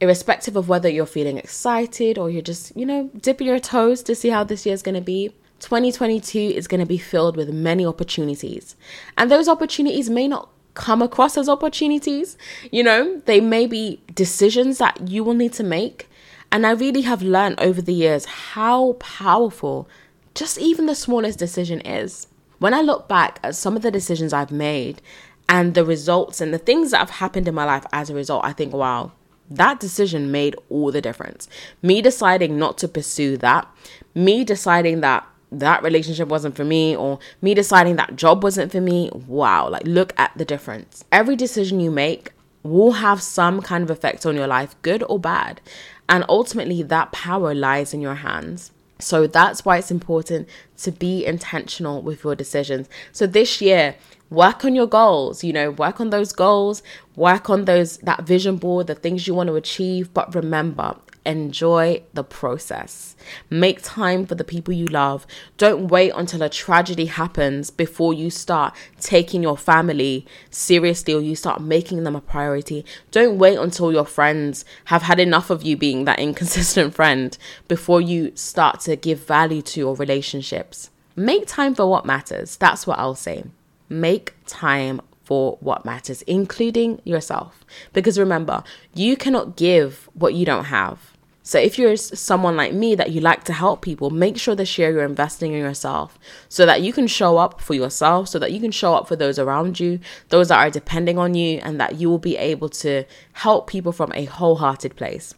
irrespective 0.00 0.56
of 0.56 0.70
whether 0.70 0.88
you're 0.88 1.04
feeling 1.04 1.36
excited 1.36 2.16
or 2.16 2.30
you're 2.30 2.40
just, 2.40 2.74
you 2.74 2.86
know, 2.86 3.10
dipping 3.20 3.46
your 3.46 3.58
toes 3.58 4.02
to 4.04 4.14
see 4.14 4.30
how 4.30 4.42
this 4.42 4.64
year 4.64 4.74
is 4.74 4.80
going 4.80 4.94
to 4.94 5.02
be. 5.02 5.34
2022 5.58 6.38
is 6.38 6.66
going 6.66 6.80
to 6.80 6.86
be 6.86 6.96
filled 6.96 7.36
with 7.36 7.52
many 7.52 7.84
opportunities. 7.84 8.74
And 9.18 9.30
those 9.30 9.48
opportunities 9.48 10.08
may 10.08 10.28
not 10.28 10.48
come 10.72 11.02
across 11.02 11.36
as 11.36 11.46
opportunities, 11.46 12.38
you 12.72 12.82
know, 12.82 13.20
they 13.26 13.38
may 13.38 13.66
be 13.66 14.00
decisions 14.14 14.78
that 14.78 15.08
you 15.08 15.22
will 15.22 15.34
need 15.34 15.52
to 15.52 15.62
make. 15.62 16.08
And 16.50 16.66
I 16.66 16.70
really 16.70 17.02
have 17.02 17.20
learned 17.20 17.60
over 17.60 17.82
the 17.82 17.92
years 17.92 18.24
how 18.24 18.94
powerful 18.94 19.86
just 20.34 20.56
even 20.56 20.86
the 20.86 20.94
smallest 20.94 21.38
decision 21.38 21.82
is. 21.82 22.28
When 22.64 22.72
I 22.72 22.80
look 22.80 23.08
back 23.08 23.40
at 23.42 23.56
some 23.56 23.76
of 23.76 23.82
the 23.82 23.90
decisions 23.90 24.32
I've 24.32 24.50
made 24.50 25.02
and 25.50 25.74
the 25.74 25.84
results 25.84 26.40
and 26.40 26.50
the 26.50 26.56
things 26.56 26.92
that 26.92 26.98
have 27.00 27.10
happened 27.10 27.46
in 27.46 27.54
my 27.54 27.66
life 27.66 27.84
as 27.92 28.08
a 28.08 28.14
result, 28.14 28.42
I 28.42 28.54
think, 28.54 28.72
wow, 28.72 29.12
that 29.50 29.80
decision 29.80 30.32
made 30.32 30.56
all 30.70 30.90
the 30.90 31.02
difference. 31.02 31.46
Me 31.82 32.00
deciding 32.00 32.58
not 32.58 32.78
to 32.78 32.88
pursue 32.88 33.36
that, 33.36 33.68
me 34.14 34.44
deciding 34.44 35.02
that 35.02 35.26
that 35.52 35.82
relationship 35.82 36.28
wasn't 36.28 36.56
for 36.56 36.64
me, 36.64 36.96
or 36.96 37.18
me 37.42 37.52
deciding 37.52 37.96
that 37.96 38.16
job 38.16 38.42
wasn't 38.42 38.72
for 38.72 38.80
me, 38.80 39.10
wow, 39.12 39.68
like 39.68 39.84
look 39.84 40.14
at 40.16 40.32
the 40.34 40.46
difference. 40.46 41.04
Every 41.12 41.36
decision 41.36 41.80
you 41.80 41.90
make 41.90 42.32
will 42.62 42.92
have 42.92 43.20
some 43.20 43.60
kind 43.60 43.84
of 43.84 43.90
effect 43.90 44.24
on 44.24 44.36
your 44.36 44.46
life, 44.46 44.74
good 44.80 45.04
or 45.06 45.18
bad. 45.18 45.60
And 46.08 46.24
ultimately, 46.30 46.82
that 46.82 47.12
power 47.12 47.54
lies 47.54 47.92
in 47.92 48.00
your 48.00 48.14
hands. 48.14 48.70
So 49.04 49.26
that's 49.26 49.64
why 49.64 49.78
it's 49.78 49.90
important 49.90 50.48
to 50.78 50.90
be 50.90 51.24
intentional 51.24 52.02
with 52.02 52.24
your 52.24 52.34
decisions. 52.34 52.88
So 53.12 53.26
this 53.26 53.60
year, 53.60 53.96
work 54.30 54.64
on 54.64 54.74
your 54.74 54.86
goals, 54.86 55.44
you 55.44 55.52
know, 55.52 55.70
work 55.70 56.00
on 56.00 56.10
those 56.10 56.32
goals, 56.32 56.82
work 57.16 57.48
on 57.48 57.66
those 57.66 57.98
that 57.98 58.24
vision 58.24 58.56
board, 58.56 58.86
the 58.86 58.94
things 58.94 59.26
you 59.26 59.34
want 59.34 59.48
to 59.48 59.56
achieve, 59.56 60.12
but 60.12 60.34
remember, 60.34 60.96
enjoy 61.24 62.02
the 62.12 62.24
process. 62.24 63.16
Make 63.50 63.82
time 63.82 64.26
for 64.26 64.34
the 64.34 64.44
people 64.44 64.74
you 64.74 64.86
love. 64.86 65.26
Don't 65.56 65.88
wait 65.88 66.12
until 66.14 66.42
a 66.42 66.48
tragedy 66.48 67.06
happens 67.06 67.70
before 67.70 68.14
you 68.14 68.30
start 68.30 68.74
taking 69.00 69.42
your 69.42 69.56
family 69.56 70.26
seriously 70.50 71.14
or 71.14 71.20
you 71.20 71.36
start 71.36 71.60
making 71.60 72.04
them 72.04 72.16
a 72.16 72.20
priority. 72.20 72.84
Don't 73.10 73.38
wait 73.38 73.58
until 73.58 73.92
your 73.92 74.04
friends 74.04 74.64
have 74.86 75.02
had 75.02 75.20
enough 75.20 75.50
of 75.50 75.62
you 75.62 75.76
being 75.76 76.04
that 76.04 76.18
inconsistent 76.24 76.94
friend 76.94 77.36
before 77.68 78.00
you 78.00 78.32
start 78.34 78.80
to 78.80 78.96
give 78.96 79.26
value 79.26 79.62
to 79.62 79.80
your 79.80 79.94
relationships. 79.96 80.90
Make 81.16 81.46
time 81.46 81.74
for 81.74 81.86
what 81.88 82.04
matters. 82.04 82.56
That's 82.56 82.86
what 82.86 82.98
I'll 82.98 83.14
say. 83.14 83.44
Make 83.88 84.34
time 84.46 85.00
for 85.24 85.56
what 85.60 85.84
matters, 85.84 86.22
including 86.22 87.00
yourself. 87.04 87.64
Because 87.92 88.18
remember, 88.18 88.62
you 88.94 89.16
cannot 89.16 89.56
give 89.56 90.08
what 90.14 90.34
you 90.34 90.44
don't 90.44 90.64
have. 90.66 91.13
So 91.46 91.58
if 91.58 91.78
you're 91.78 91.96
someone 91.96 92.56
like 92.56 92.72
me 92.72 92.94
that 92.94 93.10
you 93.12 93.20
like 93.20 93.44
to 93.44 93.52
help 93.52 93.82
people, 93.82 94.08
make 94.08 94.38
sure 94.38 94.54
this 94.54 94.78
year 94.78 94.90
you're 94.90 95.04
investing 95.04 95.52
in 95.52 95.58
yourself 95.58 96.18
so 96.48 96.64
that 96.64 96.80
you 96.80 96.90
can 96.90 97.06
show 97.06 97.36
up 97.36 97.60
for 97.60 97.74
yourself, 97.74 98.30
so 98.30 98.38
that 98.38 98.50
you 98.50 98.60
can 98.60 98.70
show 98.70 98.94
up 98.94 99.06
for 99.06 99.14
those 99.14 99.38
around 99.38 99.78
you, 99.78 100.00
those 100.30 100.48
that 100.48 100.58
are 100.58 100.70
depending 100.70 101.18
on 101.18 101.34
you, 101.34 101.60
and 101.62 101.78
that 101.78 101.96
you 101.96 102.08
will 102.08 102.18
be 102.18 102.38
able 102.38 102.70
to 102.70 103.04
help 103.34 103.66
people 103.66 103.92
from 103.92 104.10
a 104.14 104.24
wholehearted 104.24 104.96
place. 104.96 105.34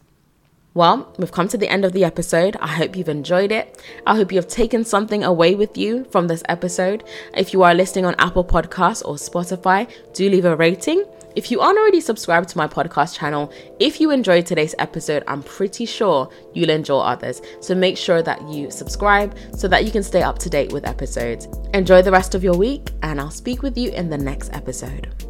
Well, 0.75 1.12
we've 1.19 1.33
come 1.33 1.49
to 1.49 1.59
the 1.59 1.69
end 1.69 1.85
of 1.85 1.92
the 1.92 2.05
episode. 2.05 2.55
I 2.61 2.69
hope 2.69 2.97
you've 2.97 3.09
enjoyed 3.09 3.51
it. 3.51 3.83
I 4.07 4.14
hope 4.14 4.31
you 4.31 4.38
have 4.38 4.47
taken 4.47 4.85
something 4.85 5.25
away 5.25 5.57
with 5.57 5.77
you 5.77 6.05
from 6.05 6.29
this 6.29 6.45
episode. 6.49 7.03
If 7.35 7.53
you 7.53 7.64
are 7.64 7.75
listening 7.75 8.05
on 8.05 8.14
Apple 8.19 8.45
Podcasts 8.45 9.03
or 9.05 9.14
Spotify, 9.14 9.90
do 10.12 10.31
leave 10.31 10.45
a 10.45 10.55
rating. 10.55 11.05
If 11.37 11.51
you 11.51 11.61
aren't 11.61 11.79
already 11.79 12.01
subscribed 12.01 12.49
to 12.49 12.57
my 12.57 12.66
podcast 12.66 13.14
channel, 13.14 13.53
if 13.79 14.01
you 14.01 14.11
enjoyed 14.11 14.46
today's 14.46 14.75
episode, 14.79 15.22
I'm 15.29 15.42
pretty 15.42 15.85
sure 15.85 16.31
you'll 16.55 16.70
enjoy 16.70 16.99
others. 16.99 17.42
So 17.61 17.75
make 17.75 17.99
sure 17.99 18.22
that 18.22 18.40
you 18.49 18.70
subscribe 18.70 19.37
so 19.55 19.68
that 19.68 19.85
you 19.85 19.90
can 19.90 20.03
stay 20.03 20.22
up 20.22 20.38
to 20.38 20.49
date 20.49 20.72
with 20.72 20.87
episodes. 20.87 21.46
Enjoy 21.75 22.01
the 22.01 22.11
rest 22.11 22.35
of 22.35 22.42
your 22.42 22.57
week, 22.57 22.90
and 23.03 23.20
I'll 23.20 23.31
speak 23.31 23.61
with 23.62 23.77
you 23.77 23.90
in 23.90 24.09
the 24.09 24.16
next 24.16 24.55
episode. 24.55 25.25